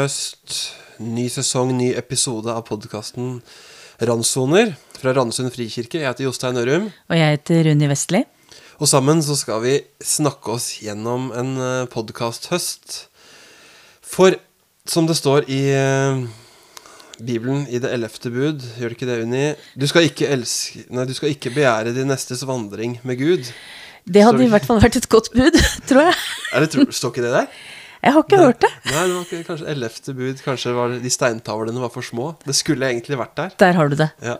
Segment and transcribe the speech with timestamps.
[0.00, 0.54] høst,
[1.02, 3.40] ny sesong, ny episode av podkasten
[4.00, 6.00] Randsoner fra Randesund frikirke.
[6.00, 6.86] Jeg heter Jostein Ørum.
[7.10, 8.22] Og jeg heter Runi Vestli.
[8.80, 11.50] Og sammen så skal vi snakke oss gjennom en
[11.92, 13.02] podkast-høst.
[14.00, 14.38] For
[14.88, 16.22] som det står i eh,
[17.20, 19.42] Bibelen i det ellevte bud, gjør det ikke det, Unni?
[19.76, 23.52] Du skal ikke, elske, nei, du skal ikke begjære din nestes vandring med Gud.
[24.08, 26.16] Det hadde i hvert fall vært et godt bud, tror jeg.
[26.56, 27.60] Er det, står ikke det der?
[28.00, 28.70] Jeg har ikke det, hørt det.
[28.88, 30.42] Nei, det var ikke, kanskje ellevte bud.
[30.44, 32.30] Kanskje var de steintavlene var for små.
[32.46, 33.56] Det skulle egentlig vært der.
[33.60, 34.10] Der har du det.
[34.24, 34.38] Ja.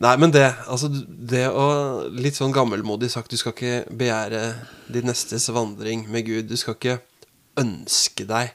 [0.00, 1.66] Nei, men det Altså, det å
[2.14, 4.42] Litt sånn gammelmodig sagt, du skal ikke begjære
[4.90, 6.48] din nestes vandring med Gud.
[6.50, 6.98] Du skal ikke
[7.60, 8.54] ønske deg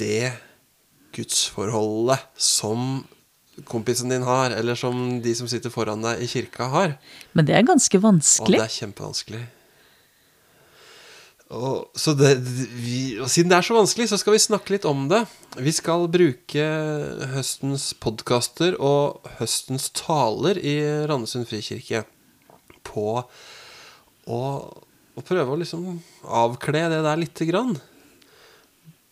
[0.00, 0.32] det
[1.16, 3.04] gudsforholdet som
[3.68, 6.96] kompisen din har, eller som de som sitter foran deg i kirka, har.
[7.32, 8.58] Men det er ganske Og vanskelig.
[8.60, 9.44] det er kjempevanskelig.
[11.46, 14.86] Og, så det, vi, og siden det er så vanskelig, så skal vi snakke litt
[14.88, 15.22] om det.
[15.62, 16.64] Vi skal bruke
[17.36, 22.02] høstens podkaster og høstens taler i Randesund frikirke
[22.86, 27.76] på å, å prøve å liksom avkle det der lite grann.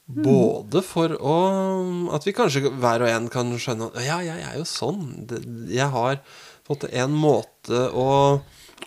[0.05, 1.37] Både for å
[2.13, 5.07] At vi kanskje hver og en kan skjønne at ja, jeg er jo sånn.
[5.71, 6.19] Jeg har
[6.67, 8.41] fått en måte en måte å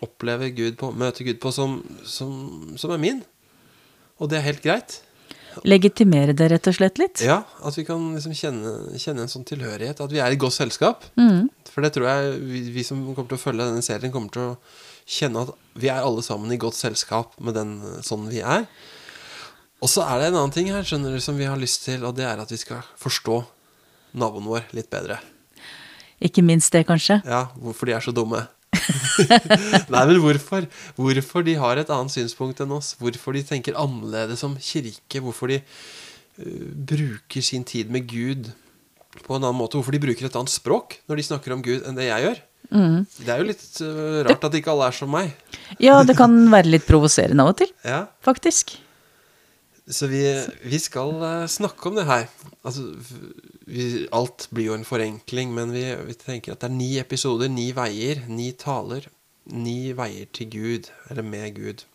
[0.03, 3.23] oppleve Gud på, møte Gud på, som, som, som er min.
[4.17, 5.01] Og det er helt greit.
[5.65, 7.21] Legitimere det rett og slett litt.
[7.25, 10.01] Ja, At vi kan liksom kjenne, kjenne en sånn tilhørighet.
[10.03, 11.07] At vi er i godt selskap.
[11.17, 11.47] Mm.
[11.71, 14.51] For det tror jeg vi, vi som kommer til å følge denne serien, kommer til
[14.51, 14.57] å
[15.07, 18.67] kjenne at vi er alle sammen i godt selskap med den sånn vi er.
[19.81, 22.05] Og så er det en annen ting her skjønner du, som vi har lyst til,
[22.07, 23.43] og det er at vi skal forstå
[24.17, 25.19] naboen vår litt bedre.
[26.23, 27.19] Ikke minst det, kanskje.
[27.29, 28.47] Ja, hvorfor de er så dumme.
[29.93, 30.67] Nei, men hvorfor?
[30.97, 32.93] Hvorfor de har et annet synspunkt enn oss.
[33.01, 35.21] Hvorfor de tenker annerledes om kirke.
[35.23, 38.51] Hvorfor de uh, bruker sin tid med Gud
[39.23, 39.79] på en annen måte.
[39.79, 42.43] Hvorfor de bruker et annet språk når de snakker om Gud enn det jeg gjør.
[42.67, 45.31] Det er jo litt uh, rart at ikke alle er som meg.
[45.83, 48.75] Ja, det kan være litt provoserende av og til, Ja, faktisk.
[49.87, 50.21] Så vi,
[50.67, 52.25] vi skal øh, snakke om det her.
[52.67, 52.89] Altså,
[53.67, 57.47] vi, alt blir jo en forenkling, men vi, vi tenker at det er ni episoder,
[57.47, 59.07] ni veier, ni taler.
[59.47, 61.85] Ni veier til Gud, eller med Gud.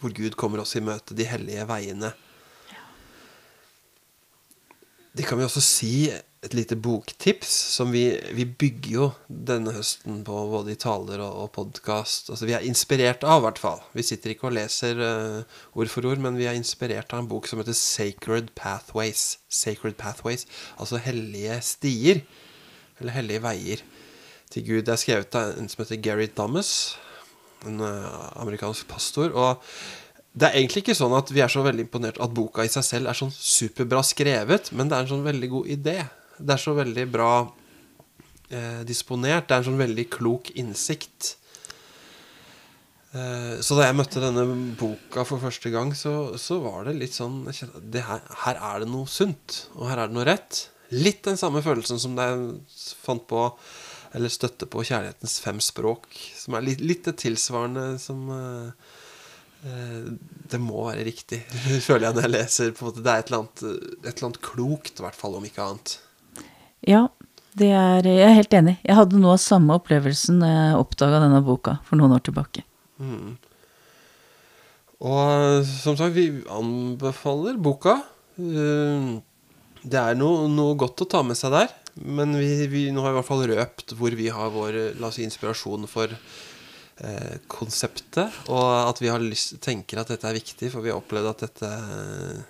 [0.00, 2.14] Hvor Gud kommer oss i møte, de hellige veiene.
[5.16, 6.08] Det kan vi også si
[6.46, 8.04] et lite boktips, som vi,
[8.36, 12.30] vi bygger jo denne høsten på både i taler og, og podkast.
[12.30, 13.82] Altså, vi er inspirert av, i hvert fall.
[13.96, 17.30] Vi sitter ikke og leser uh, ord for ord, men vi er inspirert av en
[17.30, 19.40] bok som heter Sacred Pathways.
[19.50, 20.46] Sacred Pathways,
[20.78, 22.22] altså hellige stier.
[23.00, 23.84] Eller hellige veier
[24.52, 24.84] til Gud.
[24.86, 26.70] Det er skrevet av en som heter Gary Thomas,
[27.66, 29.34] en uh, amerikansk pastor.
[29.34, 29.62] og
[30.36, 32.84] det er egentlig ikke sånn at vi er så veldig imponert at boka i seg
[32.84, 35.94] selv er sånn superbra skrevet, men det er en sånn veldig god idé.
[36.38, 37.30] Det er så veldig bra
[38.50, 39.48] eh, disponert.
[39.48, 41.32] Det er en sånn veldig klok innsikt.
[43.16, 44.44] Eh, så da jeg møtte denne
[44.78, 48.90] boka for første gang, så, så var det litt sånn det her, her er det
[48.92, 50.66] noe sunt, og her er det noe rett.
[50.94, 53.48] Litt den samme følelsen som da jeg fant på
[54.16, 56.06] eller støtte på Kjærlighetens fem språk,
[56.38, 58.92] som er litt, litt det tilsvarende som eh,
[59.66, 60.10] Eh,
[60.50, 61.40] det må være riktig,
[61.86, 62.74] føler jeg når jeg leser.
[62.74, 63.62] på en måte Det er et eller annet,
[64.04, 65.96] et eller annet klokt, i hvert fall, om ikke annet.
[66.84, 67.06] Ja,
[67.56, 68.76] det er, jeg er helt enig.
[68.84, 72.66] Jeg hadde noe av samme opplevelsen da jeg oppdaga denne boka for noen år tilbake.
[75.06, 77.98] Og som sagt, vi anbefaler boka.
[78.40, 79.16] Eh,
[79.86, 81.68] Det er noe, noe godt å ta med seg der.
[82.02, 85.08] Men vi, vi, nå har vi i hvert fall røpt hvor vi har vår la
[85.08, 88.34] oss si, inspirasjon for eh, konseptet.
[88.50, 91.70] Og at vi lyst, tenker at dette er viktig, for vi har opplevd at dette
[91.70, 92.42] eh,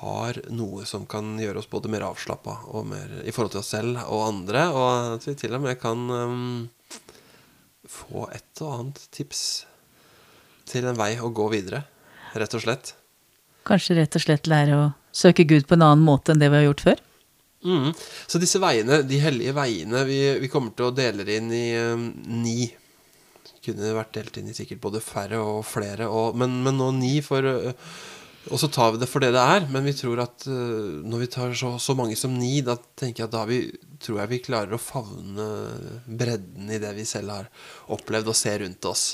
[0.00, 2.58] har noe som kan gjøre oss både mer avslappa
[3.24, 4.66] i forhold til oss selv og andre.
[4.74, 6.68] Og at vi til og med kan um,
[7.88, 9.42] få et og annet tips
[10.66, 11.84] til en vei å gå videre,
[12.34, 12.94] rett og slett.
[13.66, 16.60] Kanskje rett og slett lære å søke Gud på en annen måte enn det vi
[16.60, 17.04] har gjort før?
[17.66, 17.92] Mm.
[18.30, 22.10] Så disse veiene, de hellige veiene, vi, vi kommer til å dele inn i um,
[22.42, 22.68] ni.
[23.64, 27.16] Kunne vært delt inn i sikkert både færre og flere, og, men, men nå ni
[27.26, 27.46] for
[28.52, 31.22] Og så tar vi det for det det er, men vi tror at uh, når
[31.24, 33.58] vi tar så, så mange som ni, da tenker jeg at da vi,
[34.02, 35.46] tror jeg vi klarer å favne
[36.06, 37.48] bredden i det vi selv har
[37.96, 39.06] opplevd og ser rundt oss.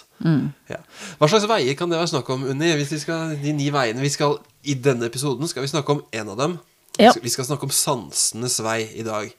[0.70, 0.78] Ja.
[1.18, 2.68] Hva slags veier kan det være snakk om, Unni?
[2.78, 4.36] Hvis vi skal, de ni veiene vi skal
[4.68, 6.60] I denne episoden skal vi snakke om en av dem.
[7.00, 7.14] Ja.
[7.16, 9.32] Vi skal snakke om sansenes vei i dag.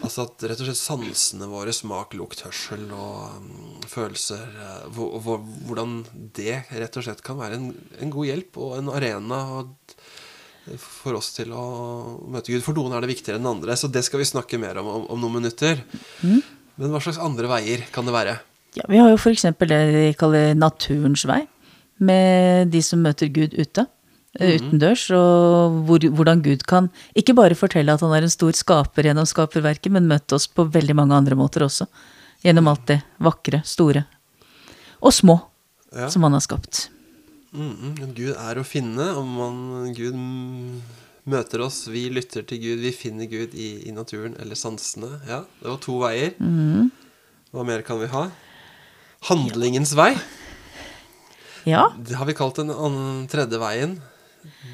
[0.00, 5.18] Altså at rett og slett sansene våre, smak, lukt, hørsel og um, følelser uh, hvor,
[5.20, 5.98] hvor, Hvordan
[6.36, 7.66] det rett og slett kan være en,
[8.00, 9.74] en god hjelp og en arena og
[10.80, 11.64] for oss til å
[12.32, 12.64] møte Gud.
[12.64, 15.04] For noen er det viktigere enn andre, så det skal vi snakke mer om om,
[15.14, 15.82] om noen minutter.
[16.76, 18.38] Men hva slags andre veier kan det være?
[18.76, 21.44] Ja, vi har jo eksempel det de kaller naturens vei,
[21.96, 23.86] med de som møter Gud ute.
[24.40, 28.52] Eh, Utendørs, og hvor, hvordan Gud kan ikke bare fortelle at han er en stor
[28.56, 31.86] skaper gjennom skaperverket, men møtte oss på veldig mange andre måter også.
[32.44, 34.04] Gjennom alt det vakre, store
[35.00, 35.40] og små
[35.96, 36.08] Ja.
[36.10, 36.88] som han har skapt.
[37.54, 39.04] Mm, men Gud er å finne.
[39.16, 39.60] Om man,
[39.96, 40.80] Gud mm,
[41.32, 45.20] møter oss, vi lytter til Gud, vi finner Gud i, i naturen eller sansene.
[45.28, 46.34] Ja, det var to veier.
[47.54, 48.26] Hva mer kan vi ha?
[49.30, 50.10] Handlingens vei.
[51.66, 52.70] Ja, Det har vi kalt den
[53.30, 53.96] tredje veien.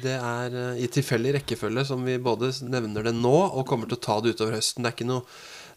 [0.03, 3.99] Det er eh, i tilfeldig rekkefølge som vi både nevner det nå og kommer til
[3.99, 4.83] å ta det utover høsten.
[4.83, 5.25] Det er ikke noe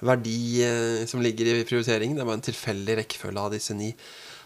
[0.06, 3.92] verdi eh, som ligger i prioriteringen, det er bare en tilfeldig rekkefølge av disse ni.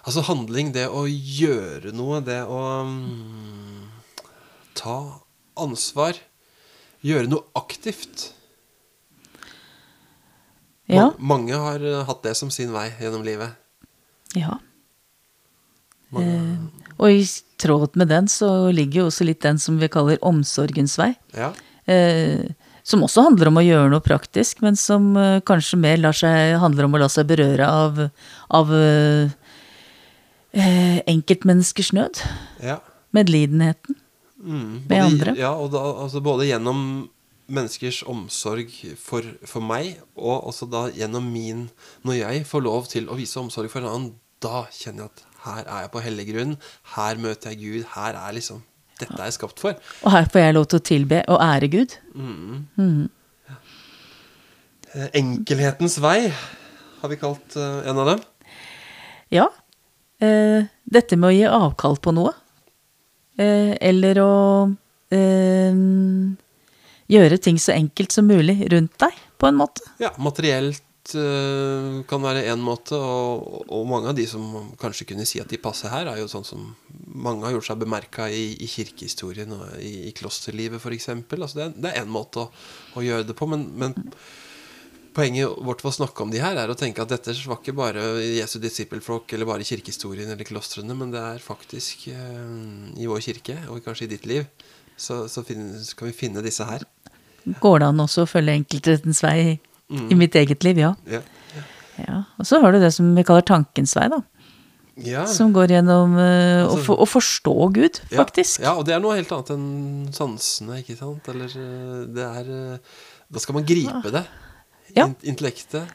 [0.06, 3.88] Altså handling, det å gjøre noe, det å mm,
[4.79, 4.97] ta
[5.61, 6.20] ansvar,
[7.05, 8.31] gjøre noe aktivt.
[10.88, 13.56] ja, Mange har eh, hatt det som sin vei gjennom livet.
[14.37, 14.58] ja.
[16.11, 17.20] Mange, Og i
[17.61, 21.12] tråd med den så ligger jo også litt den som vi kaller omsorgens vei.
[21.37, 21.53] ja.
[21.91, 22.51] Eh,
[22.91, 26.89] som også handler om å gjøre noe praktisk, men som eh, kanskje mer seg, handler
[26.89, 28.01] om å la seg berøre av,
[28.57, 29.33] av eh,
[30.57, 32.23] eh, enkeltmenneskers nød.
[32.65, 32.81] ja.
[33.11, 33.97] Medlidenheten.
[34.41, 35.33] Mm, med andre.
[35.37, 37.09] Ja, og da, altså både gjennom
[37.51, 38.71] menneskers omsorg
[39.03, 41.65] for, for meg, og også da gjennom min
[42.07, 45.25] Når jeg får lov til å vise omsorg for en annen, da kjenner jeg at
[45.44, 46.56] her er jeg på hellig grunn.
[46.96, 47.87] Her møter jeg Gud.
[47.94, 48.62] Her er liksom
[49.00, 49.78] Dette er jeg skapt for.
[50.04, 51.94] Og her får jeg lov til å tilbe og ære Gud.
[54.90, 56.28] Eh, Enkelhetens vei
[57.00, 58.20] har vi kalt uh, en av dem.
[59.32, 59.46] Ja.
[60.20, 62.34] Uh, dette med å gi avkall på noe.
[63.40, 64.34] Uh, eller å
[67.10, 69.82] gjøre ting så enkelt som mulig rundt deg, på en måte.
[69.98, 70.84] Ja, materielt
[71.17, 74.44] eh, kan være én måte, og, og mange av de som
[74.81, 76.67] kanskje kunne si at de passer her, er jo sånn som
[77.11, 81.08] mange har gjort seg bemerka i, i kirkehistorien og i, i klosterlivet, f.eks.
[81.17, 82.50] Altså det, er- én måte å,
[83.00, 83.97] å gjøre det på, men, men
[85.17, 87.75] poenget vårt for å snakke om de her, er å tenke at dette var ikke
[87.76, 93.25] bare Jesu disippelflokk eller bare kirkehistorien eller klostrene, men det er faktisk eh, i vår
[93.26, 94.47] kirke, og kanskje i ditt liv,
[95.00, 96.85] så, så finnes, kan vi finne disse her.
[97.64, 99.41] Går det an også å følge enkelthetens vei
[99.90, 100.78] i, i mitt eget liv?
[100.78, 100.94] Ja.
[101.10, 101.22] Ja.
[101.98, 102.19] ja.
[102.38, 104.22] Og så har du det som vi kaller tankens vei, da.
[105.00, 105.25] Ja.
[105.31, 106.26] Som går gjennom å,
[106.66, 108.60] Altså- for, å forstå Gud, faktisk.
[108.64, 111.28] Ja, og det er noe helt annet enn sansene, ikke sant?
[111.32, 114.25] Eller eh, det er eh, Da skal man gripe det.
[114.96, 115.06] Ja.
[115.06, 115.92] In intellektet.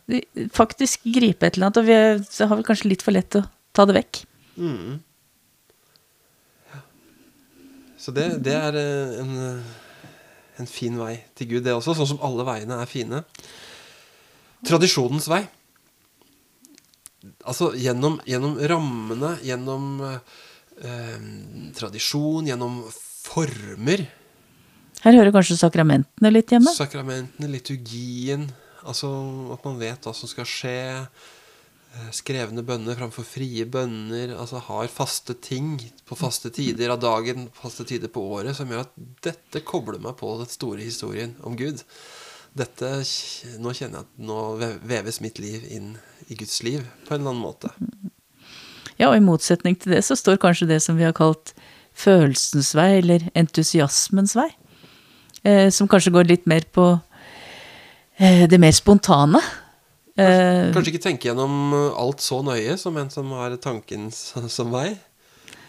[0.56, 3.44] Faktisk gripe et eller annet, og vi har vi kanskje litt for lett å
[3.76, 4.22] ta det vekk.
[4.56, 4.94] Mm.
[6.72, 6.80] Ja.
[8.00, 8.78] Så det, det er
[9.20, 9.36] en,
[10.64, 11.98] en fin vei til Gud, det også.
[12.00, 13.20] Sånn som alle veiene er fine.
[14.66, 15.44] Tradisjonens vei.
[17.46, 21.24] Altså gjennom, gjennom rammene, gjennom eh,
[21.78, 24.06] tradisjon, gjennom former.
[25.06, 26.74] Her hører kanskje sakramentene litt hjemme.
[26.74, 28.48] Sakramentene, liturgien,
[28.86, 29.10] altså
[29.54, 30.78] at man vet hva som skal skje.
[31.06, 34.34] eh, Skrevne bønner framfor frie bønner.
[34.38, 35.78] Altså har faste ting
[36.10, 38.94] på faste tider av dagen, faste tider på året, som gjør at
[39.26, 41.86] dette kobler meg på den store historien om Gud.
[42.56, 42.90] Dette,
[43.60, 44.38] Nå kjenner jeg at nå
[44.88, 45.96] veves mitt liv inn
[46.32, 47.72] i Guds liv på en eller annen måte.
[48.96, 51.52] Ja, og i motsetning til det så står kanskje det som vi har kalt
[51.96, 54.48] følelsens vei, eller entusiasmens vei.
[55.44, 56.88] Eh, som kanskje går litt mer på
[58.18, 59.42] eh, det mer spontane.
[60.16, 64.94] Eh, Kanskje ikke tenke gjennom alt så nøye som en som har tanken som vei.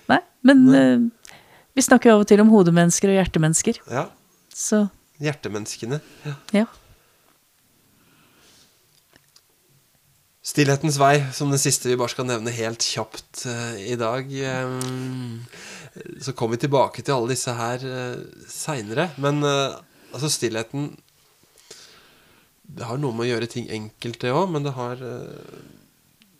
[0.06, 1.32] nei, men eh,
[1.74, 3.82] vi snakker jo av og til om hodemennesker og hjertemennesker.
[3.90, 4.06] Ja.
[4.54, 4.86] Så
[5.22, 6.00] Hjertemenneskene.
[6.26, 6.34] Ja.
[6.52, 6.66] ja.
[10.46, 14.28] Stillhetens vei, som den siste vi bare skal nevne helt kjapt uh, i dag.
[14.30, 15.40] Um,
[16.22, 19.08] så kommer vi tilbake til alle disse her uh, seinere.
[19.18, 19.80] Men uh,
[20.12, 20.92] altså, stillheten
[22.66, 25.58] Det har noe med å gjøre ting enkelt, det òg, men det har uh,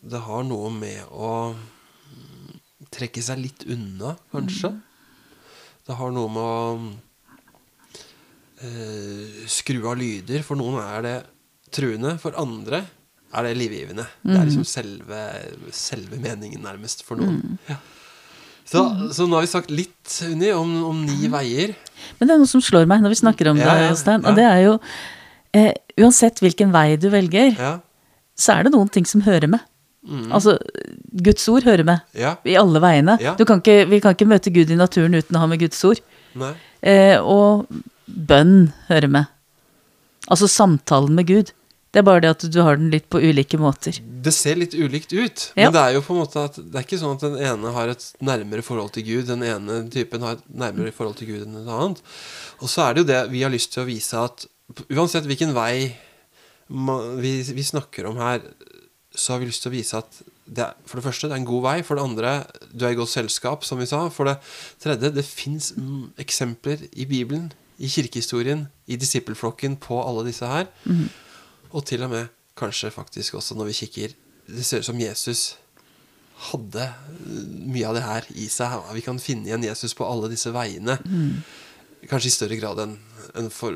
[0.07, 2.55] Det har noe med å mm,
[2.95, 4.77] trekke seg litt unna, kanskje.
[5.87, 7.06] Det har noe med å
[8.63, 10.43] eh, skru av lyder.
[10.47, 11.17] For noen er det
[11.75, 12.85] truende, for andre
[13.37, 14.07] er det livgivende.
[14.25, 15.21] Det er liksom selve,
[15.75, 17.59] selve meningen, nærmest, for noen.
[17.69, 17.77] Ja.
[18.67, 18.81] Så,
[19.15, 21.75] så nå har vi sagt litt, Unni, om, om ni veier.
[22.19, 24.23] Men det er noe som slår meg når vi snakker om Ja, det, Jostein.
[24.25, 24.31] Ja.
[24.33, 24.73] Og det er jo
[25.55, 25.73] eh,
[26.03, 27.75] Uansett hvilken vei du velger, Ja.
[28.37, 29.63] så er det noen ting som hører med.
[30.31, 30.53] Altså,
[31.19, 32.37] Guds ord hører med Ja.
[32.47, 33.17] i alle veiene.
[33.23, 33.33] Ja.
[33.39, 35.81] Du kan ikke, vi kan ikke møte Gud i naturen uten å ha med Guds
[35.89, 36.03] ord.
[36.83, 37.67] Eh, og
[38.07, 39.27] bønn hører med.
[40.31, 41.53] Altså samtalen med Gud.
[41.95, 43.97] Det er bare det at du har den litt på ulike måter.
[44.27, 45.71] Det ser litt ulikt ut, Ja.
[45.71, 47.73] men det er jo på en måte at det er ikke sånn at den ene
[47.73, 51.47] har et nærmere forhold til Gud, den ene typen har et nærmere forhold til Gud
[51.47, 52.03] enn et annet.
[52.61, 54.45] Og så er det jo det vi har lyst til å vise at
[54.91, 55.95] uansett hvilken vei
[56.69, 58.43] vi, vi snakker om her,
[59.15, 61.41] så har vi lyst til å vise at det er, for det første, det er
[61.41, 61.77] en god vei.
[61.83, 62.33] For det andre,
[62.77, 64.05] du er i godt selskap, som vi sa.
[64.15, 64.37] For det
[64.83, 65.73] tredje, det fins
[66.23, 70.69] eksempler i Bibelen, i kirkehistorien, i disippelflokken på alle disse her.
[71.73, 74.15] Og til og med kanskje faktisk også når vi kikker
[74.47, 75.57] Det ser ut som Jesus
[76.53, 78.77] hadde eh, mye av det her i seg.
[78.95, 80.99] Vi kan finne igjen Jesus på alle disse veiene.
[82.07, 82.99] Kanskje i større grad enn
[83.37, 83.75] en for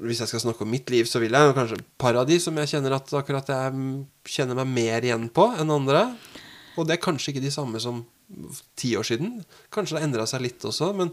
[0.00, 2.38] Hvis jeg skal snakke om mitt liv, så vil jeg kanskje paradis, par av de
[2.40, 6.06] som jeg kjenner at akkurat jeg mm, kjenner meg mer igjen på enn andre.
[6.78, 8.00] Og det er kanskje ikke de samme som
[8.80, 9.42] ti år siden.
[9.74, 11.12] Kanskje det har endra seg litt også, men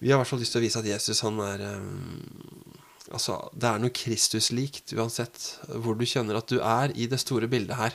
[0.00, 1.86] vi har i hvert fall lyst til å vise at Jesus han er eh,
[3.06, 5.44] Altså, det er noe Kristus-likt uansett
[5.78, 7.94] hvor du kjenner at du er i det store bildet her.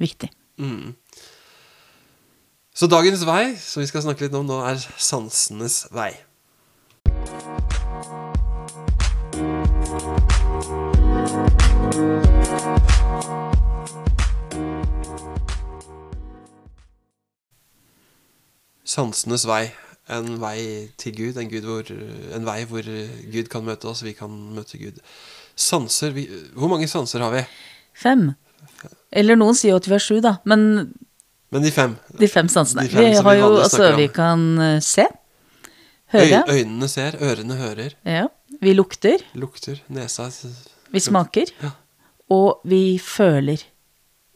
[0.00, 0.30] Viktig.
[0.56, 0.94] Mm.
[2.72, 6.14] Så dagens vei, som vi skal snakke litt om nå, er sansenes vei.
[18.96, 19.66] Sansenes vei.
[20.08, 21.88] En vei til Gud, en, Gud hvor,
[22.36, 22.86] en vei hvor
[23.32, 25.00] Gud kan møte oss, vi kan møte Gud.
[25.56, 27.42] Sanser vi, Hvor mange sanser har vi?
[27.96, 28.28] Fem.
[29.10, 30.36] Eller noen sier jo at vi har sju, da.
[30.44, 30.92] Men
[31.50, 31.96] Men de fem.
[32.18, 32.82] de fem sansene.
[32.86, 33.96] De fem vi har jo altså.
[33.96, 34.46] Vi kan
[34.80, 35.06] se.
[35.06, 35.06] se.
[36.14, 36.42] Øy, Høre.
[36.48, 38.26] øynene ser, ørene hører, Ja.
[38.60, 39.18] Vi lukter.
[39.34, 40.30] lukter, nesa
[40.92, 41.50] Vi smaker.
[41.62, 41.70] Ja.
[42.30, 43.58] Og vi føler.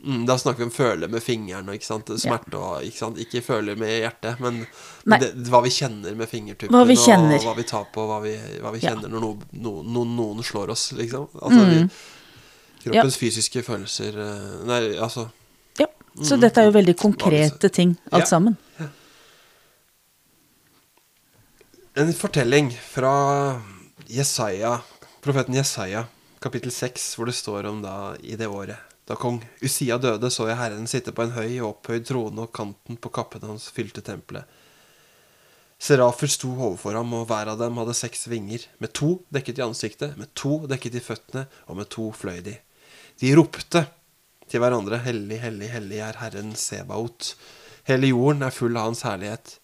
[0.02, 2.06] Mm, da snakker vi om føle med fingrene, ikke sant?
[2.22, 3.18] smerte og ikke sant?
[3.20, 4.62] Ikke føle med hjertet, men
[5.20, 7.36] det, hva vi kjenner med fingertuppen, Hva vi kjenner.
[7.36, 8.94] og hva vi tar på, hva vi, hva vi Ja.
[8.94, 11.28] kjenner når noen, no, no, noen slår oss, liksom.
[11.42, 11.90] Altså, vi, Mm.
[12.84, 15.30] kroppens fysiske følelser eh, Nei, altså
[15.78, 15.86] Ja.
[16.24, 18.16] Så dette er jo veldig konkrete konkrete ting, Ja.
[18.18, 18.56] alt sammen.
[21.94, 23.60] En fortelling fra
[24.06, 24.80] Jesaja,
[25.22, 26.06] profeten Jesaja,
[26.40, 28.78] kapittel 6, hvor det står om da i det året.
[29.10, 32.52] Da kong Usia døde, så jeg Herren sitte på en høy og opphøyd trone, og
[32.54, 34.46] kanten på kappen hans fylte tempelet.
[35.82, 38.68] Serafer sto overfor ham, og hver av dem hadde seks vinger.
[38.78, 42.54] Med to dekket i ansiktet, med to dekket i føttene, og med to fløy de.
[43.18, 43.82] De ropte
[44.46, 47.32] til hverandre, Hellig, hellig, hellig er Herren Sebaot.
[47.90, 49.56] Hele jorden er full av Hans herlighet.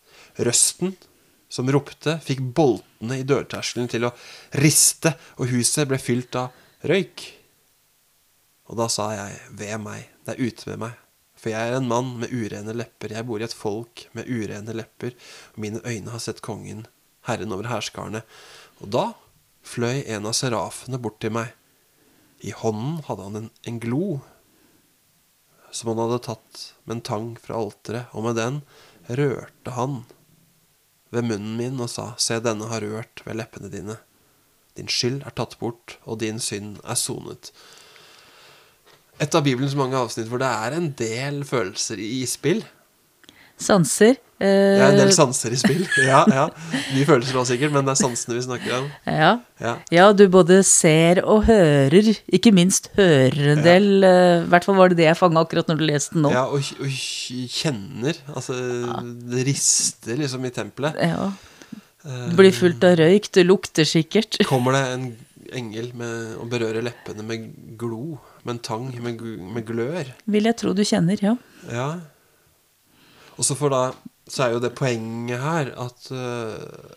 [0.43, 0.97] Røsten
[1.47, 4.15] som ropte, fikk boltene i dørterskelen til å
[4.59, 6.51] riste, og huset ble fylt av
[6.83, 7.36] røyk.
[8.67, 11.03] Og da sa jeg, ved meg, det er ute med meg,
[11.37, 14.75] for jeg er en mann med urene lepper, jeg bor i et folk med urene
[14.75, 15.15] lepper,
[15.55, 16.87] og mine øyne har sett kongen,
[17.29, 18.25] herren over herskarene.
[18.81, 19.05] Og da
[19.67, 21.53] fløy en av serafene bort til meg.
[22.47, 24.19] I hånden hadde han en, en glo,
[25.75, 28.61] som han hadde tatt med en tang fra alteret, og med den
[29.07, 30.03] rørte han
[31.15, 33.99] ved munnen min og sa, Se, denne har rørt ved leppene dine.
[34.77, 37.53] Din skyld er tatt bort, og din synd er sonet.
[39.21, 42.63] Et av Bibelens mange avsnitt hvor det er en del følelser i spill.
[43.57, 44.19] Sanser.
[44.37, 45.87] Det Ja, en del Eh, sanser i spill.
[46.05, 46.43] Ja, ja.
[46.93, 48.91] Mye følelser også sikkert, men det er sansene vi snakker om.
[49.09, 49.31] ja.
[49.57, 49.71] Ja.
[49.91, 52.11] ja, du både ser og hører.
[52.29, 54.05] Ikke minst hører en del.
[54.05, 56.35] eh, I hvert fall var det det jeg fanga akkurat når du leste den nå.
[56.37, 56.93] Ja, og, og
[57.49, 58.21] kjenner.
[58.35, 58.59] Altså,
[59.33, 61.01] det rister liksom i tempelet.
[61.01, 61.31] Ja.
[62.05, 64.37] Det blir fullt av røyk, det lukter sikkert.
[64.47, 65.07] Kommer det en
[65.55, 67.49] engel med, og berører leppene med
[67.79, 69.23] glo, med en tang, med,
[69.55, 70.13] med glør.
[70.31, 71.35] Vil jeg tro du kjenner, ja.
[71.71, 71.89] Ja.
[73.37, 73.83] Og så, da,
[74.29, 76.95] så er jo det poenget her at uh,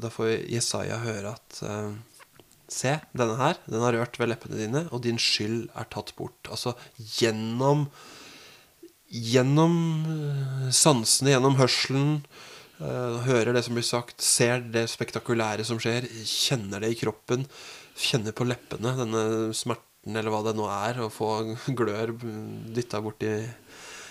[0.00, 1.90] da får Jesaja høre at uh,
[2.70, 6.38] Se, denne her, den har rørt ved leppene dine, og din skyld er tatt bort.
[6.54, 6.76] Altså
[7.18, 7.88] gjennom
[9.10, 9.72] Gjennom
[10.06, 12.20] øh, sansene, gjennom hørselen,
[12.80, 17.44] hører det som blir sagt, ser det spektakulære som skjer, kjenner det i kroppen,
[18.00, 19.22] kjenner på leppene denne
[19.56, 21.30] smerten, eller hva det nå er, å få
[21.76, 22.14] glør
[22.74, 23.34] dytta bort i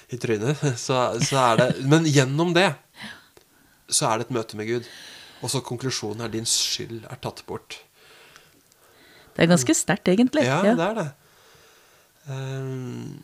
[0.09, 2.71] i trynet, så, så er det Men gjennom det
[3.89, 4.87] så er det et møte med Gud.
[5.41, 7.79] Og så konklusjonen er din skyld er tatt bort.
[9.33, 10.43] Det er ganske sterkt, egentlig.
[10.45, 11.05] Ja, ja, det er det.
[12.29, 13.15] Ehm,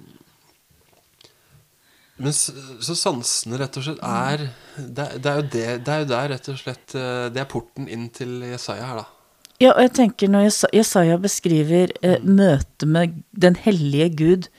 [2.18, 4.48] men så sansene rett og slett er
[4.80, 7.50] det, det, er jo det, det er jo der rett og slett eh, Det er
[7.52, 9.15] porten inn til Jesaja her, da.
[9.62, 14.50] Ja, og jeg tenker når Jesaja beskriver eh, møtet med den hellige Gud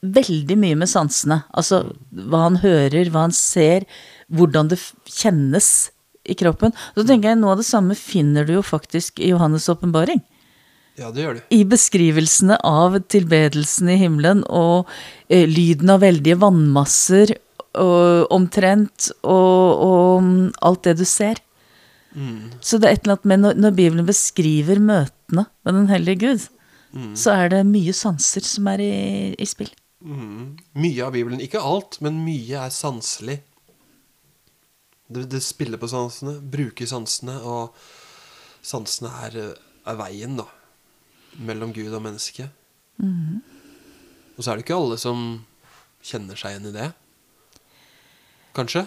[0.00, 1.42] veldig mye med sansene.
[1.54, 3.86] Altså hva han hører, hva han ser,
[4.32, 5.90] hvordan det kjennes
[6.26, 6.74] i kroppen.
[6.96, 10.22] Så tenker jeg noe av det samme finner du jo faktisk i Johannes' åpenbaring.
[10.98, 11.44] Ja, det gjør du.
[11.54, 14.90] I beskrivelsene av tilbedelsen i himmelen og
[15.30, 17.36] eh, lyden av veldige vannmasser
[17.78, 21.38] og, omtrent, og, og mm, alt det du ser.
[22.60, 26.22] Så det er et eller annet med når, når Bibelen beskriver møtene med Den hellige
[26.24, 26.48] Gud,
[27.14, 28.94] så er det mye sanser som er i,
[29.38, 29.70] i spill.
[30.02, 30.56] Mm.
[30.80, 33.36] Mye av Bibelen, ikke alt, men mye er sanselig.
[35.10, 37.76] Det, det spiller på sansene, bruker sansene, og
[38.62, 39.38] sansene er,
[39.86, 40.48] er veien, da.
[41.46, 42.50] Mellom Gud og mennesket.
[44.34, 45.44] Og så er det ikke alle som
[46.02, 46.88] kjenner seg igjen i det.
[48.56, 48.86] Kanskje?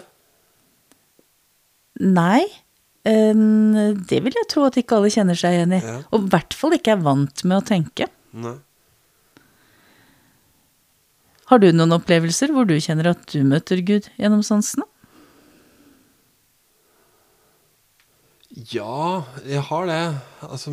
[2.04, 2.42] Nei,
[3.04, 5.80] det vil jeg tro at ikke alle kjenner seg igjen i.
[5.84, 5.98] Ja.
[6.10, 8.08] Og i hvert fall ikke er vant med å tenke.
[8.32, 8.56] Nei.
[11.50, 14.86] Har du noen opplevelser hvor du kjenner at du møter Gud gjennom sansene?
[18.70, 20.02] Ja, jeg har det.
[20.46, 20.72] Altså,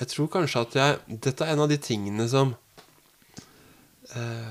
[0.00, 2.54] jeg tror kanskje at jeg Dette er en av de tingene som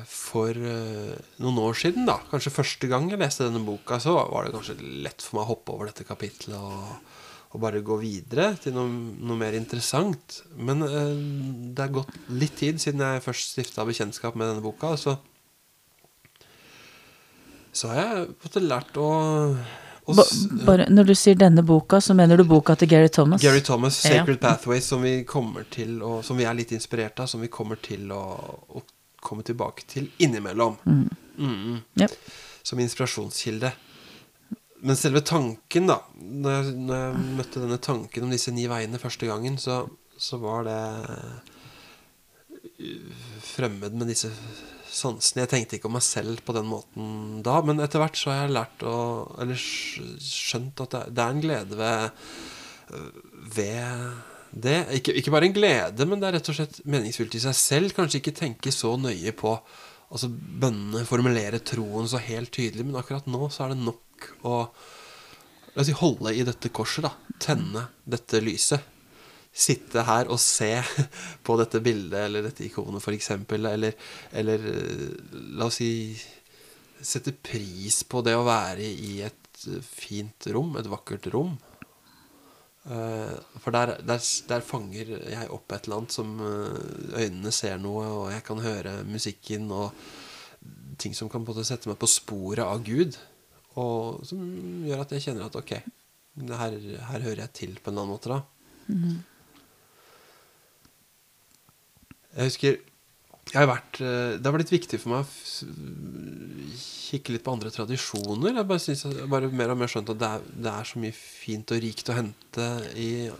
[0.10, 4.48] For eh, noen år siden, da, kanskje første gang jeg leste denne boka, så var
[4.48, 7.16] det kanskje lett for meg å hoppe over dette kapitlet og,
[7.54, 8.90] og bare gå videre til noe,
[9.24, 10.42] noe mer interessant.
[10.58, 11.16] Men eh,
[11.78, 15.18] det er gått litt tid siden jeg først stifta bekjentskap med denne boka, så
[17.78, 19.10] så har jeg fått lært å,
[20.08, 20.24] Ba,
[20.64, 23.42] bare når du sier denne boka, så mener du boka til Gary Thomas?
[23.44, 24.24] Gary Thomas, Ja.
[24.24, 27.50] 'Sacred Pathways', som vi kommer til å, Som vi er litt inspirert av, som vi
[27.52, 28.24] kommer til å,
[28.72, 28.82] å
[29.27, 30.77] komme tilbake til innimellom.
[31.38, 31.81] Mm.
[32.01, 32.07] Ja.
[32.65, 33.69] Som inspirasjonskilde.
[34.88, 39.00] Men selve tanken, da når jeg, når jeg møtte denne tanken om disse ni veiene
[39.01, 39.81] første gangen, så,
[40.22, 41.38] så var det uh,
[43.43, 44.29] fremmed med disse
[44.98, 45.43] sansene.
[45.43, 48.44] Jeg tenkte ikke om meg selv på den måten da, men etter hvert så har
[48.46, 48.96] jeg lært å
[49.44, 52.01] Eller skjønt at det, er- det er en glede ved
[53.57, 54.13] ved
[54.63, 54.77] det.
[55.00, 57.96] Ikke, ikke bare en glede, men det er rett og slett meningsfylt i seg selv.
[57.98, 59.55] Kanskje ikke tenke så nøye på
[60.07, 64.59] altså bønnene, formulere troen så helt tydelig, men akkurat nå så er det nok å
[65.77, 67.11] la oss si, holde i dette korset, da.
[67.43, 68.93] Tenne dette lyset.
[69.57, 70.72] Sitte her og se
[71.46, 73.93] på dette bildet eller dette ikonet, f.eks., eller,
[74.41, 74.67] eller
[75.57, 75.91] la oss si
[76.98, 81.51] Sette pris på det å være i et fint rom, et vakkert rom.
[82.88, 87.78] Eh, For der, der, der fanger jeg opp et eller annet som eh, Øynene ser
[87.84, 89.92] noe, og jeg kan høre musikken og
[90.98, 93.18] ting som kan på en måte sette meg på sporet av Gud.
[93.78, 94.40] Og som
[94.88, 95.74] gjør at jeg kjenner at ok,
[96.48, 96.78] her,
[97.12, 98.40] her hører jeg til på en eller annen måte, da.
[102.38, 102.82] Jeg husker jeg
[103.55, 105.29] har vært, eh, Det har blitt viktig for meg å
[106.77, 108.55] kikke litt på andre tradisjoner.
[108.55, 111.00] Jeg bare, synes, jeg bare mer og mer skjønt at det er, det er så
[111.00, 113.31] mye fint og rikt å hente i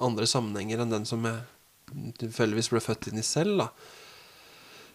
[0.00, 1.40] andre sammenhenger enn den som jeg
[2.20, 3.58] tilfeldigvis ble født inn i selv.
[3.58, 3.68] da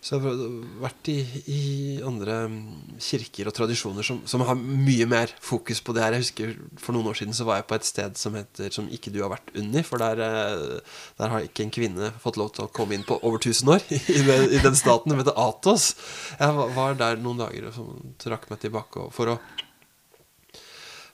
[0.05, 0.41] så jeg har
[0.83, 1.15] vært i,
[1.49, 1.61] i
[2.05, 6.13] andre mm, kirker og tradisjoner som, som har mye mer fokus på det her.
[6.13, 8.91] Jeg husker For noen år siden så var jeg på et sted som heter Som
[8.93, 9.87] ikke du har vært under.
[9.87, 13.17] For der, eh, der har ikke en kvinne fått lov til å komme inn på
[13.25, 13.81] over 1000 år.
[14.13, 15.09] I, den, i den staten.
[15.09, 15.95] Den heter Atos.
[16.37, 19.39] Jeg var- der noen dager og trakk meg tilbake for å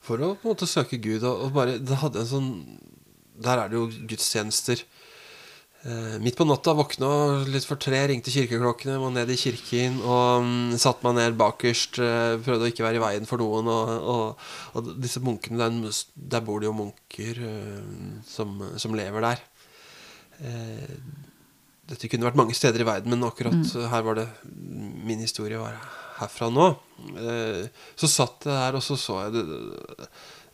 [0.03, 1.23] For å på en måte søke Gud.
[1.23, 2.51] Og bare Det hadde en sånn
[3.39, 4.83] Der er det jo gudstjenester.
[5.81, 7.07] Eh, midt på natta våkna
[7.49, 11.97] litt for tre, ringte kirkeklokkene, var ned i kirken og mm, satte meg ned bakerst.
[12.05, 13.69] eh, prøvde å ikke være i veien for noen.
[13.71, 14.43] Og, og,
[14.77, 16.03] og disse munkene, der,
[16.35, 17.81] der bor det jo munker eh,
[18.29, 19.41] som, som lever der.
[21.91, 24.23] Dette kunne vært mange steder i verden, men akkurat her var det
[25.05, 25.75] Min historie var
[26.17, 26.71] herfra nå.
[27.99, 29.43] Så satt jeg der, og så så jeg det,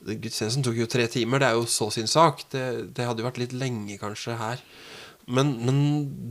[0.10, 1.40] det, Gudstjenesten tok jo tre timer.
[1.40, 2.44] Det er jo så sin sak.
[2.52, 4.64] Det, det hadde jo vært litt lenge kanskje her.
[5.28, 5.80] Men, men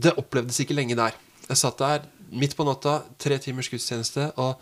[0.01, 1.15] det opplevdes ikke lenge der.
[1.47, 4.57] Jeg satt der midt på natta, tre timers gudstjeneste, og,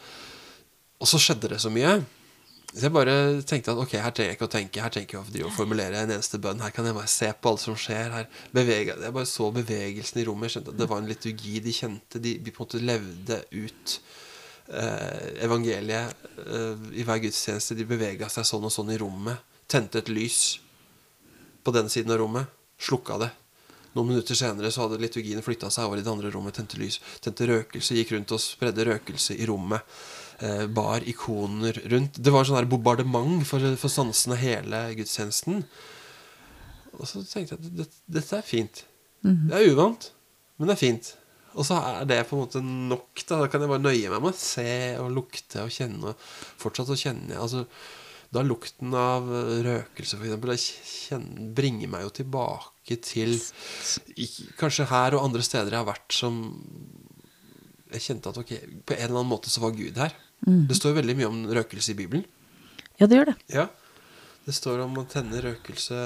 [1.01, 1.97] og så skjedde det så mye.
[2.75, 3.15] Så jeg bare
[3.47, 6.01] tenkte at ok, her trenger jeg ikke å tenke, her trenger jeg ikke å formulere
[6.01, 6.59] en eneste bønn.
[6.59, 8.11] Her kan jeg bare se på alt som skjer.
[8.11, 10.51] Her bevege, Jeg bare så bevegelsen i rommet.
[10.51, 12.19] Skjønte at det var en liturgi de kjente.
[12.19, 13.95] De, de på en måte levde ut
[14.75, 17.79] eh, evangeliet eh, i hver gudstjeneste.
[17.79, 19.55] De bevega seg sånn og sånn i rommet.
[19.71, 20.41] Tente et lys
[21.63, 22.51] på den siden av rommet.
[22.75, 23.31] Slukka det.
[23.95, 26.99] Noen minutter senere så hadde liturgien flytta seg over i det andre rommet, tente lys,
[27.23, 29.85] tente røkelse, gikk rundt og spredde røkelse i rommet.
[30.43, 32.19] Eh, bar ikoner rundt.
[32.19, 35.63] Det var sånn her bombardement for, for sansene hele gudstjenesten.
[36.99, 38.83] Og så tenkte jeg at dette, dette er fint.
[39.25, 40.11] Det er uvant,
[40.59, 41.13] men det er fint.
[41.55, 43.23] Og så er det på en måte nok.
[43.23, 46.13] Da, da kan jeg bare nøye meg med å se og lukte og kjenne.
[46.59, 47.63] Fortsatt så kjenner jeg altså,
[48.35, 49.29] Da lukten av
[49.63, 53.33] røkelse, eksempel, bringer meg jo tilbake til
[54.59, 56.35] Kanskje her og andre steder jeg har vært som
[57.89, 58.51] Jeg kjente at ok,
[58.85, 60.13] på en eller annen måte så var Gud her.
[60.45, 62.25] Det står jo veldig mye om røkelse i Bibelen.
[62.99, 63.35] Ja, det gjør det.
[63.53, 63.67] Ja.
[64.45, 65.97] Det står om å tenne røkelse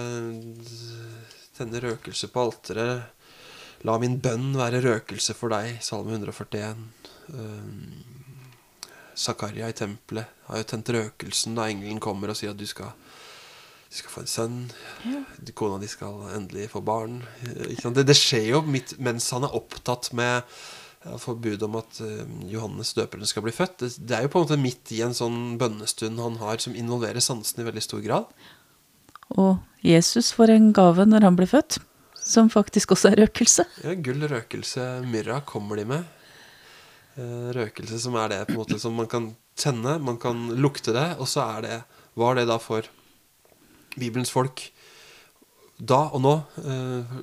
[1.58, 3.10] Tenne røkelse på alteret.
[3.84, 5.82] La min bønn være røkelse for deg.
[5.84, 6.86] Salme 141.
[7.36, 7.98] Um,
[9.20, 12.94] Zakaria i tempelet har jo tent røkelsen da engelen kommer og sier at du skal,
[13.90, 14.58] du skal få en sønn.
[15.58, 17.24] Kona di skal endelig få barn.
[17.42, 20.46] Det, det skjer jo midt, mens han er opptatt med
[21.00, 23.78] forbudet forbud om at eh, Johannes døperen skal bli født.
[23.80, 26.76] Det, det er jo på en måte midt i en sånn bønnestund han har som
[26.76, 28.28] involverer sansene i veldig stor grad.
[29.40, 31.80] Og Jesus får en gave når han blir født,
[32.20, 33.66] som faktisk også er røkelse.
[33.86, 36.04] Ja, gull, røkelse, myrra kommer de med.
[37.16, 40.94] Eh, Røkelse som er det på en måte som man kan tenne, man kan lukte
[40.96, 41.80] det, og så er det
[42.20, 42.84] Hva er det da for
[44.00, 44.70] Bibelens folk
[45.80, 46.36] da og nå?
[46.64, 47.16] eh,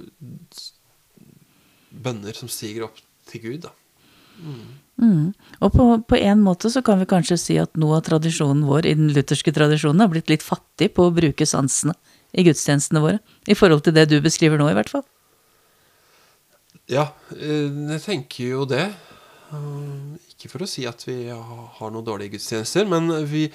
[1.96, 3.72] Bønner som stiger opp til Gud, da.
[5.00, 5.32] Mm.
[5.64, 8.88] Og på, på en måte så kan vi kanskje si at noe av tradisjonen vår
[8.88, 11.96] i den lutherske tradisjonen har blitt litt fattig på å bruke sansene
[12.36, 13.20] i gudstjenestene våre.
[13.48, 15.04] I forhold til det du beskriver nå, i hvert fall.
[16.92, 18.86] Ja, eh, jeg tenker jo det.
[20.46, 23.48] Ikke for å si at vi har noen dårlige gudstjenester, men vi,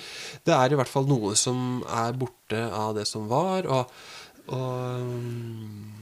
[0.44, 3.64] det er i hvert fall noe som er borte av det som var.
[3.72, 3.94] Og,
[4.52, 6.02] og mm,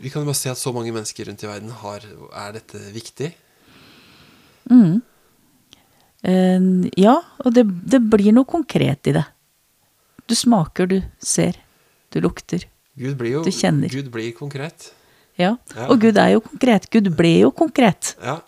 [0.00, 2.80] vi kan jo bare se at så mange mennesker rundt i verden har Er dette
[2.94, 3.28] viktig?
[6.24, 6.64] Eh,
[6.96, 9.26] ja, og det, det blir noe konkret i det.
[10.24, 11.58] Du smaker, du ser,
[12.14, 12.64] du lukter.
[12.96, 13.92] Gud blir jo Du kjenner.
[13.92, 14.92] Gud blir konkret.
[15.36, 15.56] Ja.
[15.74, 15.86] Ja.
[15.88, 16.88] Og Gud er jo konkret.
[16.92, 18.14] Gud ble jo konkret.
[18.22, 18.40] Ja.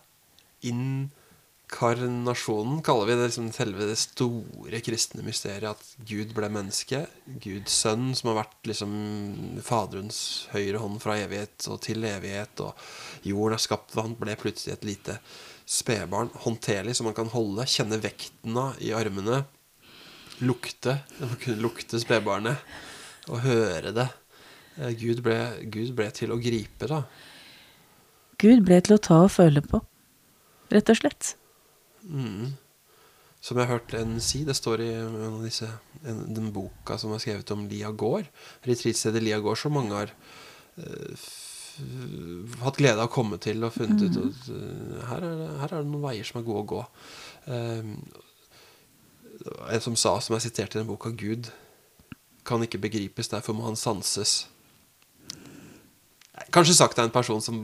[0.71, 5.71] Inkarnasjonen kaller vi det liksom selve det store kristne mysteriet.
[5.75, 6.99] At Gud ble menneske.
[7.45, 8.93] Guds sønn, som har vært liksom
[9.65, 10.19] Faderens
[10.55, 12.55] høyre hånd fra evighet og til evighet.
[12.65, 12.71] Og
[13.29, 15.15] jorden er skapt ved han, ble plutselig et lite
[15.67, 16.31] spedbarn.
[16.47, 17.67] Håndterlig, som man kan holde.
[17.71, 19.39] Kjenne vekten av i armene.
[20.45, 20.93] Lukte.
[21.21, 22.57] Man kunne lukte spedbarnet.
[23.33, 24.09] Og høre det.
[24.79, 25.39] Eh, Gud ble,
[25.71, 27.05] Gud ble til å gripe, da.
[28.43, 29.81] Gud ble til å ta og føle på.
[30.75, 31.35] Rett og slett.
[33.45, 35.69] Som jeg har hørt en si, det står i en av disse,
[36.03, 38.29] en, den boka som er skrevet om Lia gård.
[38.67, 40.15] Retreatstedet Lia gård, som mange har
[40.81, 41.27] uh,
[42.65, 45.69] hatt glede av å komme til og funnet ut at uh, her, er det, her
[45.69, 46.83] er det noen veier som er gode å gå.
[47.51, 47.93] Uh,
[49.75, 51.53] en som sa, som jeg siterte i den boka, Gud
[52.45, 54.45] kan ikke begripes, derfor må han sanses.
[56.55, 57.59] Kanskje sagt av en person som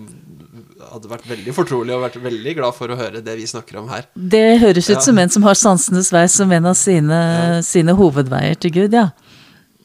[0.92, 3.88] hadde vært veldig fortrolig og vært veldig glad for å høre det vi snakker om
[3.90, 4.06] her.
[4.14, 5.00] Det høres ut Ja.
[5.02, 7.18] som en som har sansenes vei som en av sine,
[7.66, 9.09] sine hovedveier til Gud, ja.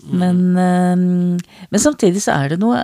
[0.05, 1.39] Men, øh,
[1.71, 2.83] men samtidig så er det noe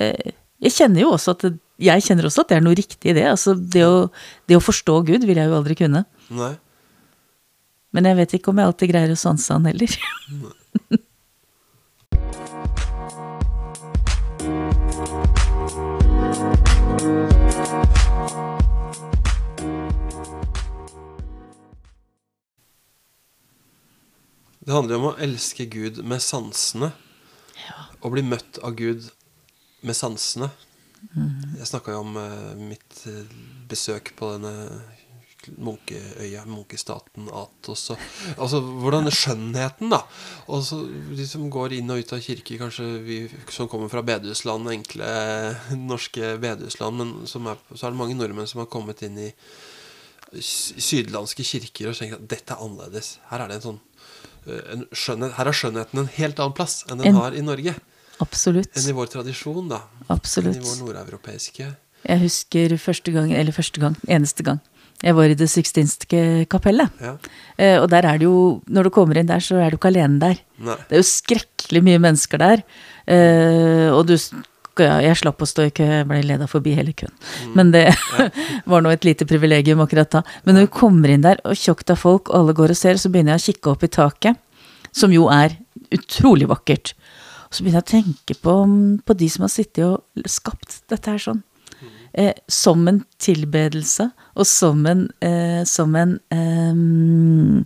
[0.00, 0.32] øh,
[0.64, 3.16] Jeg kjenner jo også at det, jeg kjenner også at det er noe riktig i
[3.16, 3.26] det.
[3.28, 4.10] Altså det å,
[4.48, 6.04] det å forstå Gud vil jeg jo aldri kunne.
[6.30, 6.54] Nei.
[7.92, 9.88] Men jeg vet ikke om jeg alltid greier å sanse han heller.
[24.70, 26.92] Det handler om å elske Gud med sansene.
[28.06, 29.08] Og bli møtt av Gud
[29.82, 30.46] med sansene.
[31.56, 33.32] Jeg snakka jo om uh, mitt uh,
[33.66, 34.52] besøk på denne
[35.58, 37.88] munkeøya, munkestaten Atos.
[37.96, 38.06] Og,
[38.36, 40.04] altså hvordan skjønnheten, da.
[40.46, 40.78] Og så
[41.18, 43.18] de som går inn og ut av kirker, kanskje vi
[43.50, 45.10] som kommer fra bedehusland, enkle
[45.82, 49.32] norske bedehusland, men som er, så er det mange nordmenn som har kommet inn i
[50.30, 53.16] sydlandske kirker og tenker at dette er annerledes.
[53.32, 53.86] Her er det en sånn
[54.46, 57.40] eh, en skjønnhet, Her er skjønnheten en helt annen plass enn den En- har i
[57.42, 57.74] Norge.
[58.20, 58.72] Absolutt.
[58.76, 59.82] Enn i vår tradisjon, da.
[60.10, 60.56] Absolutt.
[60.56, 61.70] Enn i vår nordeuropeiske.
[62.08, 64.60] Jeg husker første gang, eller første gang, eneste gang,
[65.02, 66.90] jeg var i Det sixtinske kapellet.
[67.00, 67.16] Ja.
[67.58, 69.88] Eh, og der er det jo, når du kommer inn der, så er du ikke
[69.92, 70.38] alene der.
[70.58, 70.76] Nei.
[70.88, 72.62] Det er jo skrekkelig mye mennesker der.
[73.08, 74.16] Eh, og du
[74.78, 77.12] Jeg slapp å stå i kø, jeg ble leda forbi hele køen.
[77.56, 77.88] Men det
[78.70, 80.22] var nå et lite privilegium akkurat da.
[80.44, 83.00] Men når du kommer inn der, og tjukt av folk, og alle går og ser,
[83.00, 84.40] så begynner jeg å kikke opp i taket,
[84.92, 85.58] som jo er
[85.94, 86.94] utrolig vakkert.
[87.48, 88.56] Og så begynner jeg å tenke på,
[89.06, 91.42] på de som har sittet og skapt dette her sånn.
[92.12, 97.62] Eh, som en tilbedelse, og som en, eh, som en eh,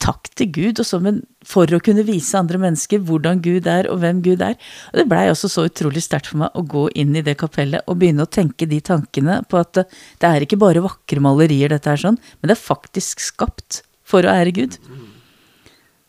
[0.00, 4.22] takk til Gud, en, for å kunne vise andre mennesker hvordan Gud er, og hvem
[4.24, 4.56] Gud er.
[4.92, 7.84] Og det blei også så utrolig sterkt for meg å gå inn i det kapellet
[7.86, 9.86] og begynne å tenke de tankene på at det,
[10.22, 14.26] det er ikke bare vakre malerier, dette er sånn, men det er faktisk skapt for
[14.26, 14.80] å ære Gud.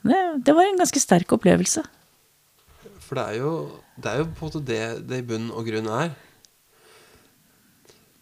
[0.02, 1.84] Det, det var en ganske sterk opplevelse.
[3.06, 3.54] For det er jo,
[4.00, 6.14] det er jo på en måte det det i bunn og grunn er.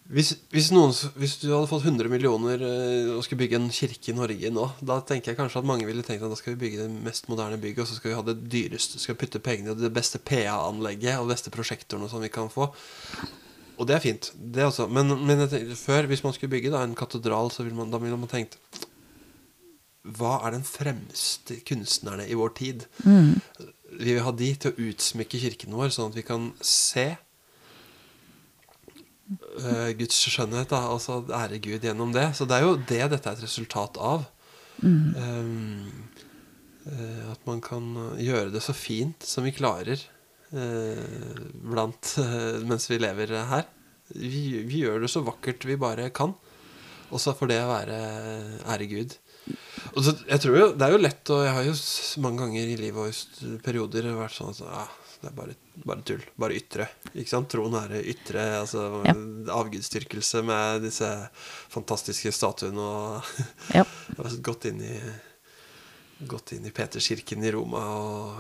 [0.10, 0.90] Hvis, hvis, noen,
[1.22, 4.64] hvis du hadde fått 100 millioner eh, og skulle bygge en kirke i Norge nå,
[4.82, 7.30] da tenker jeg kanskje at mange ville tenkt at da skal vi bygge det mest
[7.30, 9.92] moderne bygget, og så skal vi ha det dyreste, skal vi putte pengene i det
[9.94, 12.72] beste PA-anlegget og beste prosjektoren og sånn vi kan få.
[13.78, 14.90] Og det er fint, det også.
[14.90, 18.02] Men, men tenkte, før, hvis man skulle bygge da, en katedral, så ville man, da
[18.02, 18.58] ville man tenkt
[20.18, 22.90] Hva er den fremste kunstnerne i vår tid?
[23.06, 27.12] Vi vil ha de til å utsmykke kirken vår, sånn at vi kan se
[29.30, 32.30] eh, Guds skjønnhet, da, altså ære Gud gjennom det.
[32.38, 34.28] Så det er jo det dette er et resultat av.
[34.80, 35.90] Um,
[36.88, 40.00] uh, at man kan gjøre det så fint som vi klarer
[40.56, 42.14] uh, blant
[42.70, 43.68] mens vi lever her.
[44.16, 46.34] Vi, vi gjør det så vakkert vi bare kan.
[47.10, 47.98] Og så får det være
[48.70, 49.18] ære Gud.
[49.96, 51.76] Og så, jeg tror jo, Det er jo lett, og jeg har jo
[52.22, 56.04] mange ganger i livet og i perioder vært sånn at ah, det er bare, bare
[56.06, 56.24] tull.
[56.40, 56.88] Bare ytre.
[57.14, 57.50] Ikke sant?
[57.52, 58.44] Troen er ytre.
[58.60, 59.16] altså Ja.
[59.60, 61.08] Avgudsdyrkelse med disse
[61.72, 63.34] fantastiske statuene og
[63.78, 63.86] Ja.
[63.86, 65.00] Jeg har gått inn i
[66.30, 68.40] Gått inn i Peterskirken i Roma og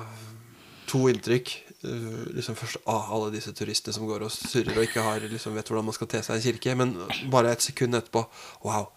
[0.89, 1.51] to inntrykk.
[1.79, 5.55] Uh, liksom først ah, alle disse turistene som går og surrer og ikke har, liksom,
[5.55, 6.73] vet hvordan man skal te seg i en kirke.
[6.75, 6.91] Men
[7.31, 8.25] bare et sekund etterpå
[8.65, 8.89] Wow!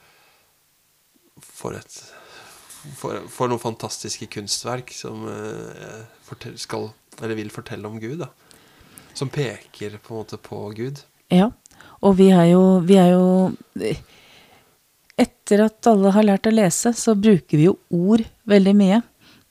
[1.47, 2.01] For et
[2.99, 6.89] For, for noen fantastiske kunstverk som eh, skal,
[7.21, 8.19] eller vil fortelle om Gud.
[8.19, 8.29] da
[9.15, 11.03] Som peker på en måte på Gud.
[11.31, 11.51] Ja,
[12.03, 13.51] og vi er jo, vi er jo
[15.23, 19.03] Etter at alle har lært å lese, så bruker vi jo ord veldig mye.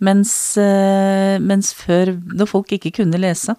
[0.01, 3.53] Mens, eh, mens før, når folk ikke kunne lese,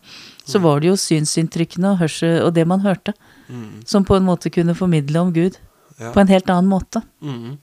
[0.44, 3.14] så var det jo synsinntrykkene og hørsel og det man hørte,
[3.48, 3.86] Mm.
[3.86, 5.56] som på en måte kunne formidle om Gud
[6.00, 6.10] Ja.
[6.12, 7.02] på en helt annen måte.
[7.22, 7.58] Mm.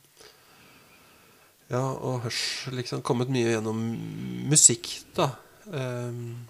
[1.70, 3.98] Ja, og hørsel liksom kommet mye gjennom
[4.50, 5.32] musikk, da.
[5.70, 6.48] Um,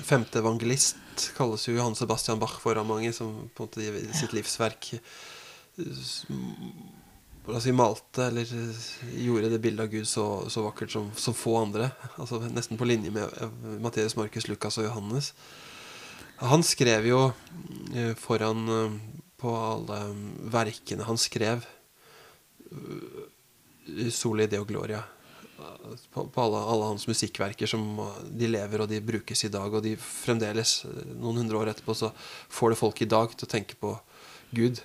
[0.00, 4.16] femte evangelist kalles jo Johan Sebastian Bach for av mange, som på en måte i
[4.16, 4.94] sitt livsverk
[7.60, 8.46] si malte, eller
[9.18, 11.90] gjorde det bildet av Gud så, så vakkert som, som få andre.
[12.16, 13.28] Altså Nesten på linje med
[13.82, 15.32] Matteus, Markus, Lukas og Johannes.
[16.42, 17.20] Han skrev jo
[17.94, 18.94] eh, foran eh,
[19.38, 20.22] på alle eh,
[20.54, 21.66] verkene han skrev
[24.10, 25.02] Soli Deo Gloria.
[26.12, 27.82] På, på alle, alle hans musikkverker som
[28.34, 29.72] de lever og de brukes i dag.
[29.72, 32.10] Og de fremdeles, eh, noen hundre år etterpå, så
[32.50, 33.92] får det folk i dag til å tenke på
[34.56, 34.80] Gud.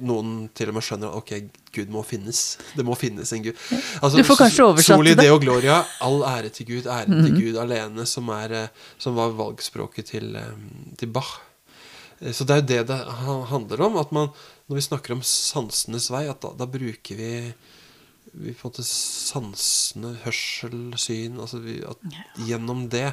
[0.00, 2.40] Noen til og med skjønner at ok, Gud må finnes.
[2.78, 3.58] Det må finnes en Gud.
[4.00, 5.12] Altså, Du får kanskje oversatt Soli.
[5.18, 9.34] Deo Gloria, all ære til Gud, ære til Gud alene, som, er, eh, som var
[9.36, 10.54] valgspråket til, eh,
[10.96, 11.36] til Bach.
[12.32, 13.00] Så det er jo det det
[13.50, 13.98] handler om.
[14.00, 14.30] At man,
[14.70, 17.32] når vi snakker om sansenes vei, at da, da bruker vi,
[18.36, 22.02] vi på en måte sansene, hørsel, syn altså vi, at
[22.46, 23.10] Gjennom det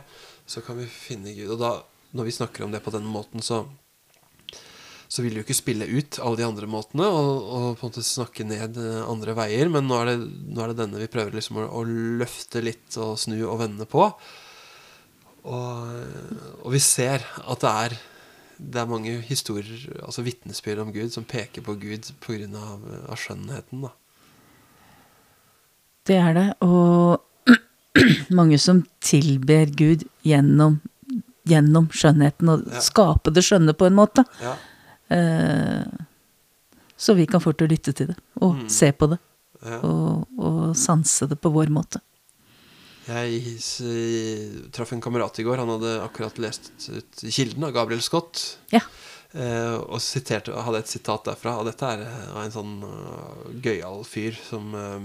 [0.49, 1.55] så kan vi finne Gud.
[1.55, 1.71] Og da,
[2.13, 3.65] når vi snakker om det på den måten, så
[5.13, 7.91] så vil vi jo ikke spille ut alle de andre måtene og, og på en
[7.91, 9.69] måte snakke ned eh, andre veier.
[9.69, 12.97] Men nå er det, nå er det denne vi prøver liksom å, å løfte litt
[12.97, 14.07] og snu og vende på.
[15.43, 15.93] Og,
[16.63, 17.97] og vi ser at det er
[18.63, 22.47] det er mange historier, altså vitnesbyrd om Gud, som peker på Gud pga.
[22.57, 23.86] Av, av skjønnheten.
[23.86, 23.93] da.
[26.08, 26.48] Det er det.
[26.66, 27.22] Og
[28.39, 30.80] mange som tilber Gud gjennom,
[31.48, 32.80] gjennom skjønnheten, og Ja.
[32.84, 34.26] skape det skjønne på en måte.
[34.42, 34.56] Ja.
[35.13, 35.84] Eh,
[36.98, 38.70] så vi kan fort lytte til det, og Mm.
[38.70, 39.20] se på det,
[39.66, 39.80] Ja.
[39.80, 42.02] og, og sanse det på vår måte.
[43.08, 45.58] Jeg jeg traff en kamerat i går.
[45.60, 48.58] Han hadde akkurat lest ut Kilden av Gabriel Scott.
[48.72, 48.80] Ja.
[49.34, 51.58] Eh, og siterte, hadde et sitat derfra.
[51.60, 55.00] Og dette er eh, av en sånn uh, gøyal fyr som eh,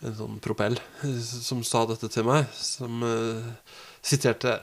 [0.00, 2.46] En sånn propell eh, som sa dette til meg.
[2.56, 3.44] Som uh,
[4.00, 4.60] siterte